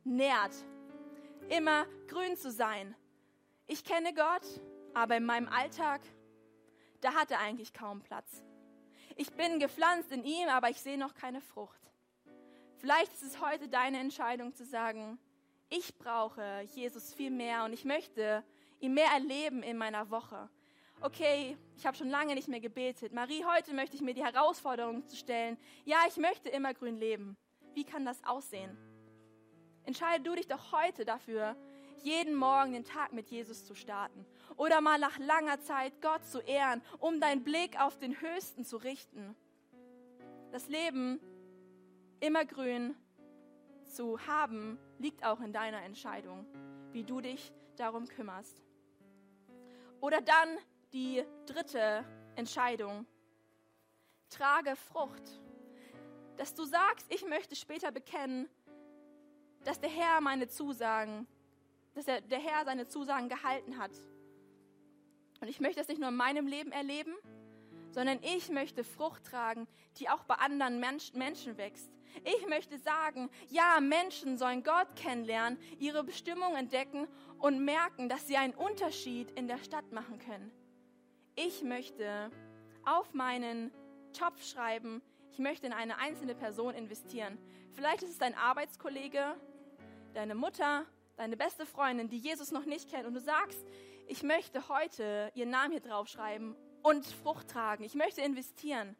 nährt. 0.03 0.53
Immer 1.49 1.85
grün 2.07 2.35
zu 2.35 2.51
sein. 2.51 2.95
Ich 3.67 3.83
kenne 3.83 4.13
Gott, 4.13 4.61
aber 4.93 5.17
in 5.17 5.25
meinem 5.25 5.47
Alltag, 5.47 6.01
da 7.01 7.13
hat 7.13 7.29
er 7.29 7.39
eigentlich 7.39 7.73
kaum 7.73 8.01
Platz. 8.01 8.43
Ich 9.15 9.31
bin 9.31 9.59
gepflanzt 9.59 10.11
in 10.11 10.23
ihm, 10.23 10.49
aber 10.49 10.69
ich 10.69 10.81
sehe 10.81 10.97
noch 10.97 11.13
keine 11.13 11.41
Frucht. 11.41 11.79
Vielleicht 12.77 13.13
ist 13.13 13.23
es 13.23 13.41
heute 13.41 13.67
deine 13.67 13.99
Entscheidung 13.99 14.53
zu 14.53 14.65
sagen, 14.65 15.19
ich 15.69 15.97
brauche 15.97 16.61
Jesus 16.73 17.13
viel 17.13 17.31
mehr 17.31 17.65
und 17.65 17.73
ich 17.73 17.85
möchte 17.85 18.43
ihn 18.79 18.93
mehr 18.93 19.11
erleben 19.13 19.63
in 19.63 19.77
meiner 19.77 20.09
Woche. 20.09 20.49
Okay, 21.01 21.55
ich 21.75 21.85
habe 21.85 21.95
schon 21.95 22.09
lange 22.09 22.33
nicht 22.33 22.47
mehr 22.47 22.59
gebetet. 22.59 23.13
Marie, 23.13 23.43
heute 23.45 23.73
möchte 23.73 23.95
ich 23.95 24.01
mir 24.01 24.15
die 24.15 24.23
Herausforderung 24.23 25.05
zu 25.07 25.15
stellen. 25.15 25.57
Ja, 25.85 25.97
ich 26.07 26.17
möchte 26.17 26.49
immer 26.49 26.73
grün 26.73 26.97
leben. 26.97 27.37
Wie 27.77 27.83
kann 27.83 28.05
das 28.05 28.23
aussehen? 28.23 28.75
Entscheide 29.83 30.23
du 30.23 30.33
dich 30.33 30.47
doch 30.47 30.71
heute 30.71 31.05
dafür, 31.05 31.55
jeden 32.01 32.33
Morgen 32.33 32.71
den 32.71 32.83
Tag 32.83 33.13
mit 33.13 33.29
Jesus 33.29 33.65
zu 33.65 33.75
starten. 33.75 34.25
Oder 34.55 34.81
mal 34.81 34.97
nach 34.97 35.19
langer 35.19 35.61
Zeit 35.61 36.01
Gott 36.01 36.25
zu 36.25 36.39
ehren, 36.39 36.81
um 36.97 37.21
deinen 37.21 37.43
Blick 37.43 37.79
auf 37.79 37.99
den 37.99 38.19
Höchsten 38.19 38.65
zu 38.65 38.77
richten. 38.77 39.35
Das 40.51 40.69
Leben 40.69 41.19
immer 42.19 42.45
grün 42.45 42.95
zu 43.83 44.25
haben, 44.25 44.79
liegt 44.97 45.23
auch 45.23 45.39
in 45.39 45.53
deiner 45.53 45.83
Entscheidung, 45.83 46.47
wie 46.93 47.03
du 47.03 47.21
dich 47.21 47.53
darum 47.75 48.07
kümmerst. 48.07 48.63
Oder 50.01 50.21
dann 50.21 50.49
die 50.93 51.23
dritte 51.45 52.03
Entscheidung. 52.35 53.05
Trage 54.31 54.75
Frucht. 54.75 55.39
Dass 56.37 56.53
du 56.53 56.63
sagst, 56.65 57.05
ich 57.09 57.25
möchte 57.27 57.55
später 57.55 57.91
bekennen, 57.91 58.47
dass 59.63 59.79
der 59.79 59.89
Herr 59.89 60.21
meine 60.21 60.47
Zusagen, 60.47 61.27
dass 61.93 62.05
der, 62.05 62.21
der 62.21 62.39
Herr 62.39 62.63
seine 62.63 62.87
Zusagen 62.87 63.27
gehalten 63.27 63.77
hat. 63.77 63.91
Und 65.41 65.47
ich 65.47 65.59
möchte 65.59 65.79
das 65.79 65.87
nicht 65.87 65.99
nur 65.99 66.09
in 66.09 66.15
meinem 66.15 66.47
Leben 66.47 66.71
erleben, 66.71 67.13
sondern 67.91 68.19
ich 68.21 68.49
möchte 68.49 68.83
Frucht 68.83 69.25
tragen, 69.25 69.67
die 69.97 70.09
auch 70.09 70.23
bei 70.23 70.35
anderen 70.35 70.79
Mensch, 70.79 71.13
Menschen 71.13 71.57
wächst. 71.57 71.91
Ich 72.23 72.47
möchte 72.47 72.77
sagen, 72.77 73.29
ja, 73.49 73.79
Menschen 73.79 74.37
sollen 74.37 74.63
Gott 74.63 74.95
kennenlernen, 74.95 75.59
ihre 75.79 76.03
Bestimmung 76.03 76.55
entdecken 76.55 77.07
und 77.39 77.63
merken, 77.63 78.09
dass 78.09 78.27
sie 78.27 78.37
einen 78.37 78.53
Unterschied 78.53 79.31
in 79.31 79.47
der 79.47 79.57
Stadt 79.57 79.91
machen 79.91 80.19
können. 80.19 80.51
Ich 81.35 81.63
möchte 81.63 82.31
auf 82.85 83.13
meinen 83.13 83.71
Topf 84.13 84.43
schreiben, 84.43 85.01
ich 85.37 85.43
möchte 85.43 85.67
in 85.67 85.73
eine 85.73 85.99
einzelne 85.99 86.33
Person 86.33 86.73
investieren. 86.73 87.37
Vielleicht 87.73 88.01
ist 88.01 88.09
es 88.09 88.17
dein 88.17 88.33
Arbeitskollege, 88.33 89.35
deine 90.15 90.33
Mutter, 90.33 90.83
deine 91.15 91.37
beste 91.37 91.67
Freundin, 91.67 92.09
die 92.09 92.17
Jesus 92.17 92.51
noch 92.51 92.65
nicht 92.65 92.89
kennt 92.89 93.05
und 93.05 93.13
du 93.13 93.19
sagst, 93.19 93.63
ich 94.07 94.23
möchte 94.23 94.67
heute 94.67 95.31
ihren 95.35 95.51
Namen 95.51 95.73
hier 95.73 95.79
draufschreiben 95.79 96.55
und 96.81 97.05
Frucht 97.05 97.49
tragen. 97.49 97.83
Ich 97.83 97.93
möchte 97.93 98.21
investieren. 98.21 98.95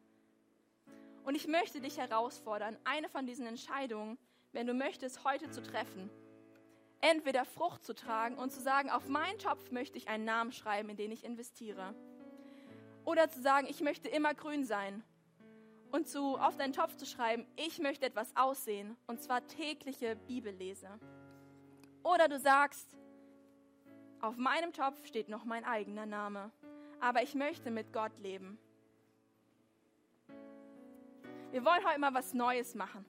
Und 1.24 1.34
ich 1.34 1.48
möchte 1.48 1.80
dich 1.80 1.98
herausfordern, 1.98 2.76
eine 2.84 3.08
von 3.08 3.26
diesen 3.26 3.44
Entscheidungen, 3.44 4.16
wenn 4.52 4.68
du 4.68 4.74
möchtest, 4.74 5.24
heute 5.24 5.50
zu 5.50 5.60
treffen. 5.60 6.08
Entweder 7.00 7.46
Frucht 7.46 7.84
zu 7.84 7.96
tragen 7.96 8.38
und 8.38 8.52
zu 8.52 8.60
sagen, 8.60 8.90
auf 8.90 9.08
meinen 9.08 9.40
Topf 9.40 9.72
möchte 9.72 9.98
ich 9.98 10.06
einen 10.06 10.24
Namen 10.24 10.52
schreiben, 10.52 10.88
in 10.88 10.96
den 10.96 11.10
ich 11.10 11.24
investiere. 11.24 11.96
Oder 13.04 13.28
zu 13.28 13.42
sagen, 13.42 13.66
ich 13.68 13.80
möchte 13.80 14.06
immer 14.06 14.34
grün 14.34 14.64
sein. 14.64 15.02
Und 15.90 16.06
zu, 16.06 16.36
auf 16.36 16.56
deinen 16.56 16.72
Topf 16.72 16.96
zu 16.96 17.06
schreiben, 17.06 17.46
ich 17.56 17.78
möchte 17.78 18.06
etwas 18.06 18.36
aussehen, 18.36 18.96
und 19.06 19.22
zwar 19.22 19.46
tägliche 19.46 20.16
Bibellese. 20.16 20.88
Oder 22.02 22.28
du 22.28 22.38
sagst, 22.38 22.96
auf 24.20 24.36
meinem 24.36 24.72
Topf 24.72 25.06
steht 25.06 25.28
noch 25.28 25.44
mein 25.44 25.64
eigener 25.64 26.04
Name, 26.04 26.50
aber 27.00 27.22
ich 27.22 27.34
möchte 27.34 27.70
mit 27.70 27.92
Gott 27.92 28.18
leben. 28.18 28.58
Wir 31.50 31.64
wollen 31.64 31.86
heute 31.86 32.00
mal 32.00 32.12
was 32.12 32.34
Neues 32.34 32.74
machen. 32.74 33.06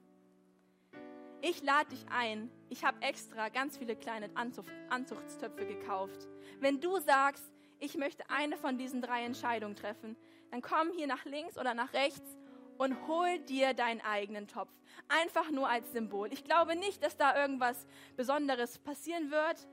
Ich 1.42 1.62
lade 1.62 1.90
dich 1.90 2.06
ein. 2.10 2.50
Ich 2.68 2.84
habe 2.84 3.00
extra 3.02 3.48
ganz 3.48 3.76
viele 3.76 3.96
kleine 3.96 4.30
Anzucht, 4.34 4.70
Anzuchtstöpfe 4.88 5.66
gekauft. 5.66 6.28
Wenn 6.60 6.80
du 6.80 6.98
sagst, 7.00 7.44
ich 7.78 7.96
möchte 7.96 8.28
eine 8.30 8.56
von 8.56 8.78
diesen 8.78 9.00
drei 9.00 9.24
Entscheidungen 9.24 9.74
treffen, 9.74 10.16
dann 10.50 10.62
komm 10.62 10.90
hier 10.96 11.06
nach 11.06 11.24
links 11.24 11.58
oder 11.58 11.74
nach 11.74 11.92
rechts 11.92 12.36
und 12.80 12.96
hol 13.06 13.38
dir 13.40 13.74
deinen 13.74 14.00
eigenen 14.00 14.48
Topf. 14.48 14.72
Einfach 15.10 15.50
nur 15.50 15.68
als 15.68 15.92
Symbol. 15.92 16.32
Ich 16.32 16.44
glaube 16.44 16.76
nicht, 16.76 17.04
dass 17.04 17.14
da 17.14 17.38
irgendwas 17.38 17.86
Besonderes 18.16 18.78
passieren 18.78 19.30
wird, 19.30 19.68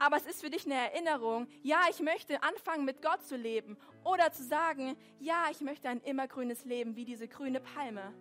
aber 0.00 0.16
es 0.16 0.26
ist 0.26 0.40
für 0.40 0.50
dich 0.50 0.66
eine 0.66 0.74
Erinnerung, 0.74 1.46
ja, 1.62 1.82
ich 1.88 2.00
möchte 2.00 2.42
anfangen 2.42 2.84
mit 2.84 3.00
Gott 3.00 3.24
zu 3.24 3.36
leben 3.36 3.76
oder 4.02 4.32
zu 4.32 4.42
sagen, 4.42 4.96
ja, 5.20 5.44
ich 5.52 5.60
möchte 5.60 5.88
ein 5.88 6.00
immergrünes 6.00 6.64
Leben 6.64 6.96
wie 6.96 7.04
diese 7.04 7.28
grüne 7.28 7.60
Palme. 7.60 8.12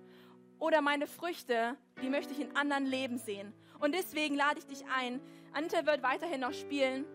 Oder 0.60 0.82
meine 0.82 1.08
Früchte, 1.08 1.76
die 2.04 2.10
möchte 2.10 2.34
ich 2.34 2.42
in 2.42 2.56
anderen 2.56 2.86
Leben 2.86 3.18
sehen. 3.18 3.52
Und 3.80 3.96
deswegen 3.96 4.36
lade 4.36 4.60
ich 4.60 4.68
dich 4.68 4.86
ein. 4.96 5.20
Ante 5.52 5.88
wird 5.88 6.04
weiterhin 6.04 6.42
noch 6.42 6.54
spielen. 6.54 7.06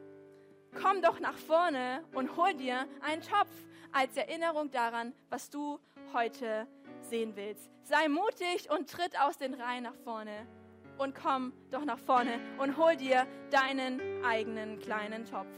Komm 0.83 1.03
doch 1.03 1.21
nach 1.21 1.39
vorne 1.39 2.03
und 2.15 2.37
hol 2.37 2.53
dir 2.55 2.89
einen 3.01 3.23
Topf 3.23 3.53
als 3.93 4.17
Erinnerung 4.17 4.73
daran, 4.73 5.15
was 5.31 5.51
du 5.51 5.79
heute 6.13 6.67
sehen 7.09 7.35
willst. 7.37 7.71
Sei 7.83 8.09
mutig 8.09 8.71
und 8.71 8.91
tritt 8.91 9.19
aus 9.21 9.39
den 9.39 9.55
Reihen 9.55 9.85
nach 9.85 9.97
vorne 10.05 10.47
und 10.99 11.15
komm 11.15 11.53
doch 11.71 11.85
nach 11.85 11.99
vorne 11.99 12.41
und 12.59 12.77
hol 12.77 12.97
dir 12.97 13.27
deinen 13.51 14.25
eigenen 14.25 14.79
kleinen 14.79 15.25
Topf. 15.25 15.49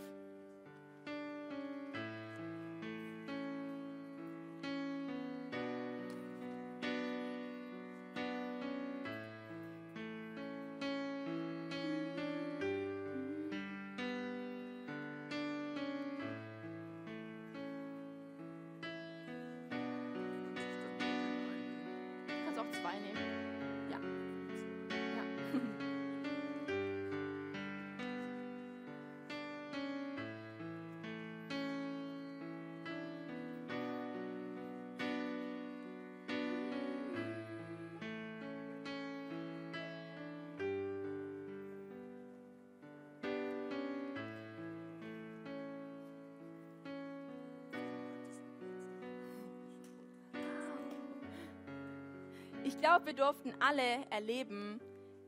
Ich 52.79 52.85
glaube, 52.85 53.07
wir 53.07 53.13
durften 53.13 53.53
alle 53.59 54.07
erleben, 54.09 54.81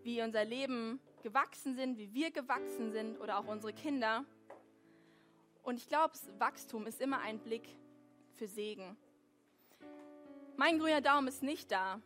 wie 0.05 0.23
unser 0.23 0.45
Leben 0.45 1.01
gewachsen 1.25 1.75
sind, 1.75 1.99
wie 1.99 2.15
wir 2.15 2.31
gewachsen 2.31 2.93
sind 2.93 3.21
oder 3.21 3.41
auch 3.41 3.47
unsere 3.49 3.73
Kinder. 3.73 4.25
Und 5.65 5.77
ich 5.77 5.89
glaube, 5.89 6.15
Wachstum 6.39 6.87
ist 6.87 7.01
immer 7.01 7.19
ein 7.23 7.41
Blick 7.41 7.69
für 8.35 8.47
Segen. 8.47 8.97
Mein 10.57 10.79
grüner 10.79 11.01
Daumen 11.01 11.27
ist 11.27 11.43
nicht 11.43 11.73
da 11.73 12.01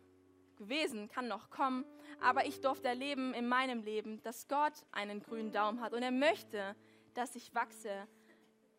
gewesen, 0.57 1.09
kann 1.09 1.27
noch 1.27 1.51
kommen, 1.51 1.85
aber 2.19 2.47
ich 2.47 2.61
durfte 2.61 2.87
erleben 2.87 3.35
in 3.35 3.47
meinem 3.47 3.83
Leben, 3.83 4.23
dass 4.23 4.47
Gott 4.47 4.73
einen 4.91 5.21
grünen 5.21 5.51
Daumen 5.51 5.79
hat 5.79 5.93
und 5.93 6.01
er 6.01 6.09
möchte, 6.09 6.75
dass 7.13 7.35
ich 7.35 7.53
wachse. 7.53 8.07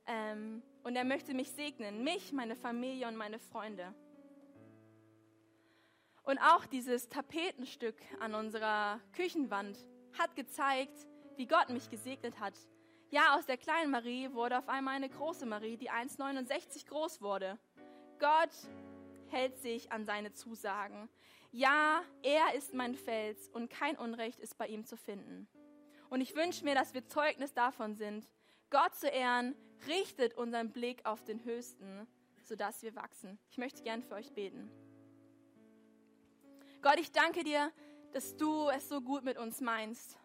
Ähm, 0.08 0.64
und 0.82 0.96
er 0.96 1.04
möchte 1.04 1.32
mich 1.32 1.52
segnen, 1.52 2.02
mich, 2.02 2.32
meine 2.32 2.56
Familie 2.56 3.06
und 3.06 3.14
meine 3.14 3.38
Freunde. 3.38 3.94
Und 6.26 6.38
auch 6.40 6.66
dieses 6.66 7.08
Tapetenstück 7.08 7.94
an 8.18 8.34
unserer 8.34 9.00
Küchenwand 9.12 9.78
hat 10.18 10.34
gezeigt, 10.34 11.06
wie 11.36 11.46
Gott 11.46 11.70
mich 11.70 11.88
gesegnet 11.88 12.40
hat. 12.40 12.54
Ja, 13.10 13.36
aus 13.36 13.46
der 13.46 13.56
kleinen 13.56 13.92
Marie 13.92 14.32
wurde 14.32 14.58
auf 14.58 14.68
einmal 14.68 14.96
eine 14.96 15.08
große 15.08 15.46
Marie, 15.46 15.76
die 15.76 15.88
1,69 15.88 16.88
groß 16.88 17.22
wurde. 17.22 17.56
Gott 18.18 18.50
hält 19.28 19.56
sich 19.58 19.92
an 19.92 20.04
seine 20.04 20.32
Zusagen. 20.32 21.08
Ja, 21.52 22.02
er 22.24 22.54
ist 22.54 22.74
mein 22.74 22.96
Fels 22.96 23.48
und 23.50 23.70
kein 23.70 23.96
Unrecht 23.96 24.40
ist 24.40 24.58
bei 24.58 24.66
ihm 24.66 24.84
zu 24.84 24.96
finden. 24.96 25.46
Und 26.10 26.20
ich 26.20 26.34
wünsche 26.34 26.64
mir, 26.64 26.74
dass 26.74 26.92
wir 26.92 27.06
Zeugnis 27.06 27.54
davon 27.54 27.94
sind. 27.94 28.28
Gott 28.70 28.96
zu 28.96 29.06
ehren, 29.06 29.54
richtet 29.86 30.34
unseren 30.34 30.72
Blick 30.72 31.06
auf 31.06 31.22
den 31.22 31.44
Höchsten, 31.44 32.08
sodass 32.42 32.82
wir 32.82 32.96
wachsen. 32.96 33.38
Ich 33.48 33.58
möchte 33.58 33.84
gern 33.84 34.02
für 34.02 34.14
euch 34.14 34.32
beten. 34.32 34.68
Gott, 36.88 37.00
ich 37.00 37.10
danke 37.10 37.42
dir, 37.42 37.72
dass 38.12 38.36
du 38.36 38.68
es 38.68 38.88
so 38.88 39.00
gut 39.00 39.24
mit 39.24 39.38
uns 39.38 39.60
meinst. 39.60 40.16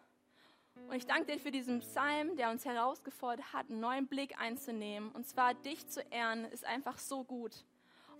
Und 0.86 0.94
ich 0.94 1.06
danke 1.06 1.32
dir 1.32 1.40
für 1.40 1.50
diesen 1.50 1.80
Psalm, 1.80 2.36
der 2.36 2.50
uns 2.50 2.64
herausgefordert 2.64 3.52
hat, 3.52 3.68
einen 3.68 3.80
neuen 3.80 4.06
Blick 4.06 4.38
einzunehmen. 4.38 5.10
Und 5.10 5.26
zwar 5.26 5.54
dich 5.54 5.88
zu 5.88 6.02
ehren, 6.02 6.44
ist 6.44 6.64
einfach 6.64 6.98
so 6.98 7.24
gut. 7.24 7.64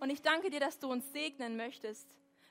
Und 0.01 0.11
ich 0.11 0.23
danke 0.23 0.51
dir, 0.51 0.59
dass 0.59 0.81
du 0.81 0.91
uns 0.91 1.13
segnen 1.13 1.57
möchtest 1.57 2.09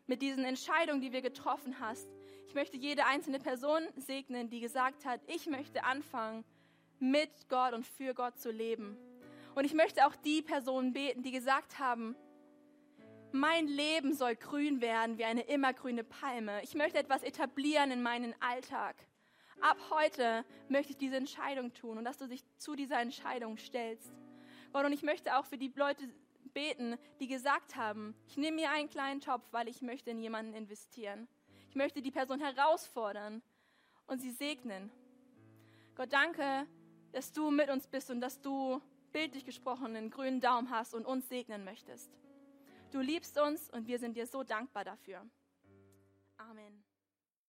mit 0.07 0.21
diesen 0.21 0.45
Entscheidungen, 0.45 1.01
die 1.01 1.11
wir 1.11 1.21
getroffen 1.21 1.77
hast. 1.81 2.07
Ich 2.47 2.53
möchte 2.53 2.77
jede 2.77 3.05
einzelne 3.05 3.39
Person 3.39 3.81
segnen, 3.97 4.49
die 4.49 4.61
gesagt 4.61 5.03
hat, 5.03 5.19
ich 5.27 5.47
möchte 5.47 5.83
anfangen, 5.83 6.45
mit 6.99 7.49
Gott 7.49 7.73
und 7.73 7.85
für 7.85 8.13
Gott 8.13 8.39
zu 8.39 8.49
leben. 8.49 8.95
Und 9.55 9.65
ich 9.65 9.73
möchte 9.73 10.07
auch 10.07 10.15
die 10.15 10.41
Personen 10.41 10.93
beten, 10.93 11.21
die 11.21 11.31
gesagt 11.31 11.79
haben, 11.79 12.15
mein 13.33 13.67
Leben 13.67 14.13
soll 14.13 14.35
grün 14.35 14.81
werden 14.81 15.17
wie 15.17 15.25
eine 15.25 15.41
immergrüne 15.41 16.03
Palme. 16.03 16.61
Ich 16.63 16.75
möchte 16.75 16.97
etwas 16.97 17.23
etablieren 17.23 17.91
in 17.91 18.01
meinen 18.01 18.35
Alltag. 18.41 18.95
Ab 19.61 19.77
heute 19.91 20.43
möchte 20.69 20.91
ich 20.91 20.97
diese 20.97 21.17
Entscheidung 21.17 21.73
tun 21.73 21.97
und 21.97 22.03
dass 22.03 22.17
du 22.17 22.27
dich 22.27 22.43
zu 22.57 22.75
dieser 22.75 22.99
Entscheidung 22.99 23.57
stellst. 23.57 24.11
Gott, 24.73 24.85
und 24.85 24.93
ich 24.93 25.03
möchte 25.03 25.37
auch 25.37 25.45
für 25.45 25.57
die 25.57 25.71
Leute 25.75 26.09
beten, 26.53 26.97
die 27.19 27.27
gesagt 27.27 27.75
haben, 27.75 28.15
ich 28.27 28.37
nehme 28.37 28.57
mir 28.57 28.71
einen 28.71 28.89
kleinen 28.89 29.21
Topf, 29.21 29.45
weil 29.51 29.67
ich 29.67 29.81
möchte 29.81 30.11
in 30.11 30.19
jemanden 30.19 30.53
investieren. 30.53 31.27
Ich 31.69 31.75
möchte 31.75 32.01
die 32.01 32.11
Person 32.11 32.39
herausfordern 32.39 33.41
und 34.07 34.19
sie 34.19 34.31
segnen. 34.31 34.91
Gott, 35.95 36.11
danke, 36.11 36.65
dass 37.11 37.31
du 37.31 37.51
mit 37.51 37.69
uns 37.69 37.87
bist 37.87 38.09
und 38.09 38.19
dass 38.19 38.41
du 38.41 38.81
bildlich 39.11 39.45
gesprochen 39.45 39.95
einen 39.95 40.09
grünen 40.09 40.41
Daumen 40.41 40.69
hast 40.69 40.93
und 40.93 41.05
uns 41.05 41.29
segnen 41.29 41.63
möchtest. 41.63 42.09
Du 42.91 42.99
liebst 42.99 43.39
uns 43.39 43.69
und 43.69 43.87
wir 43.87 43.97
sind 43.99 44.17
dir 44.17 44.27
so 44.27 44.43
dankbar 44.43 44.83
dafür. 44.83 45.25
Amen. 46.37 46.70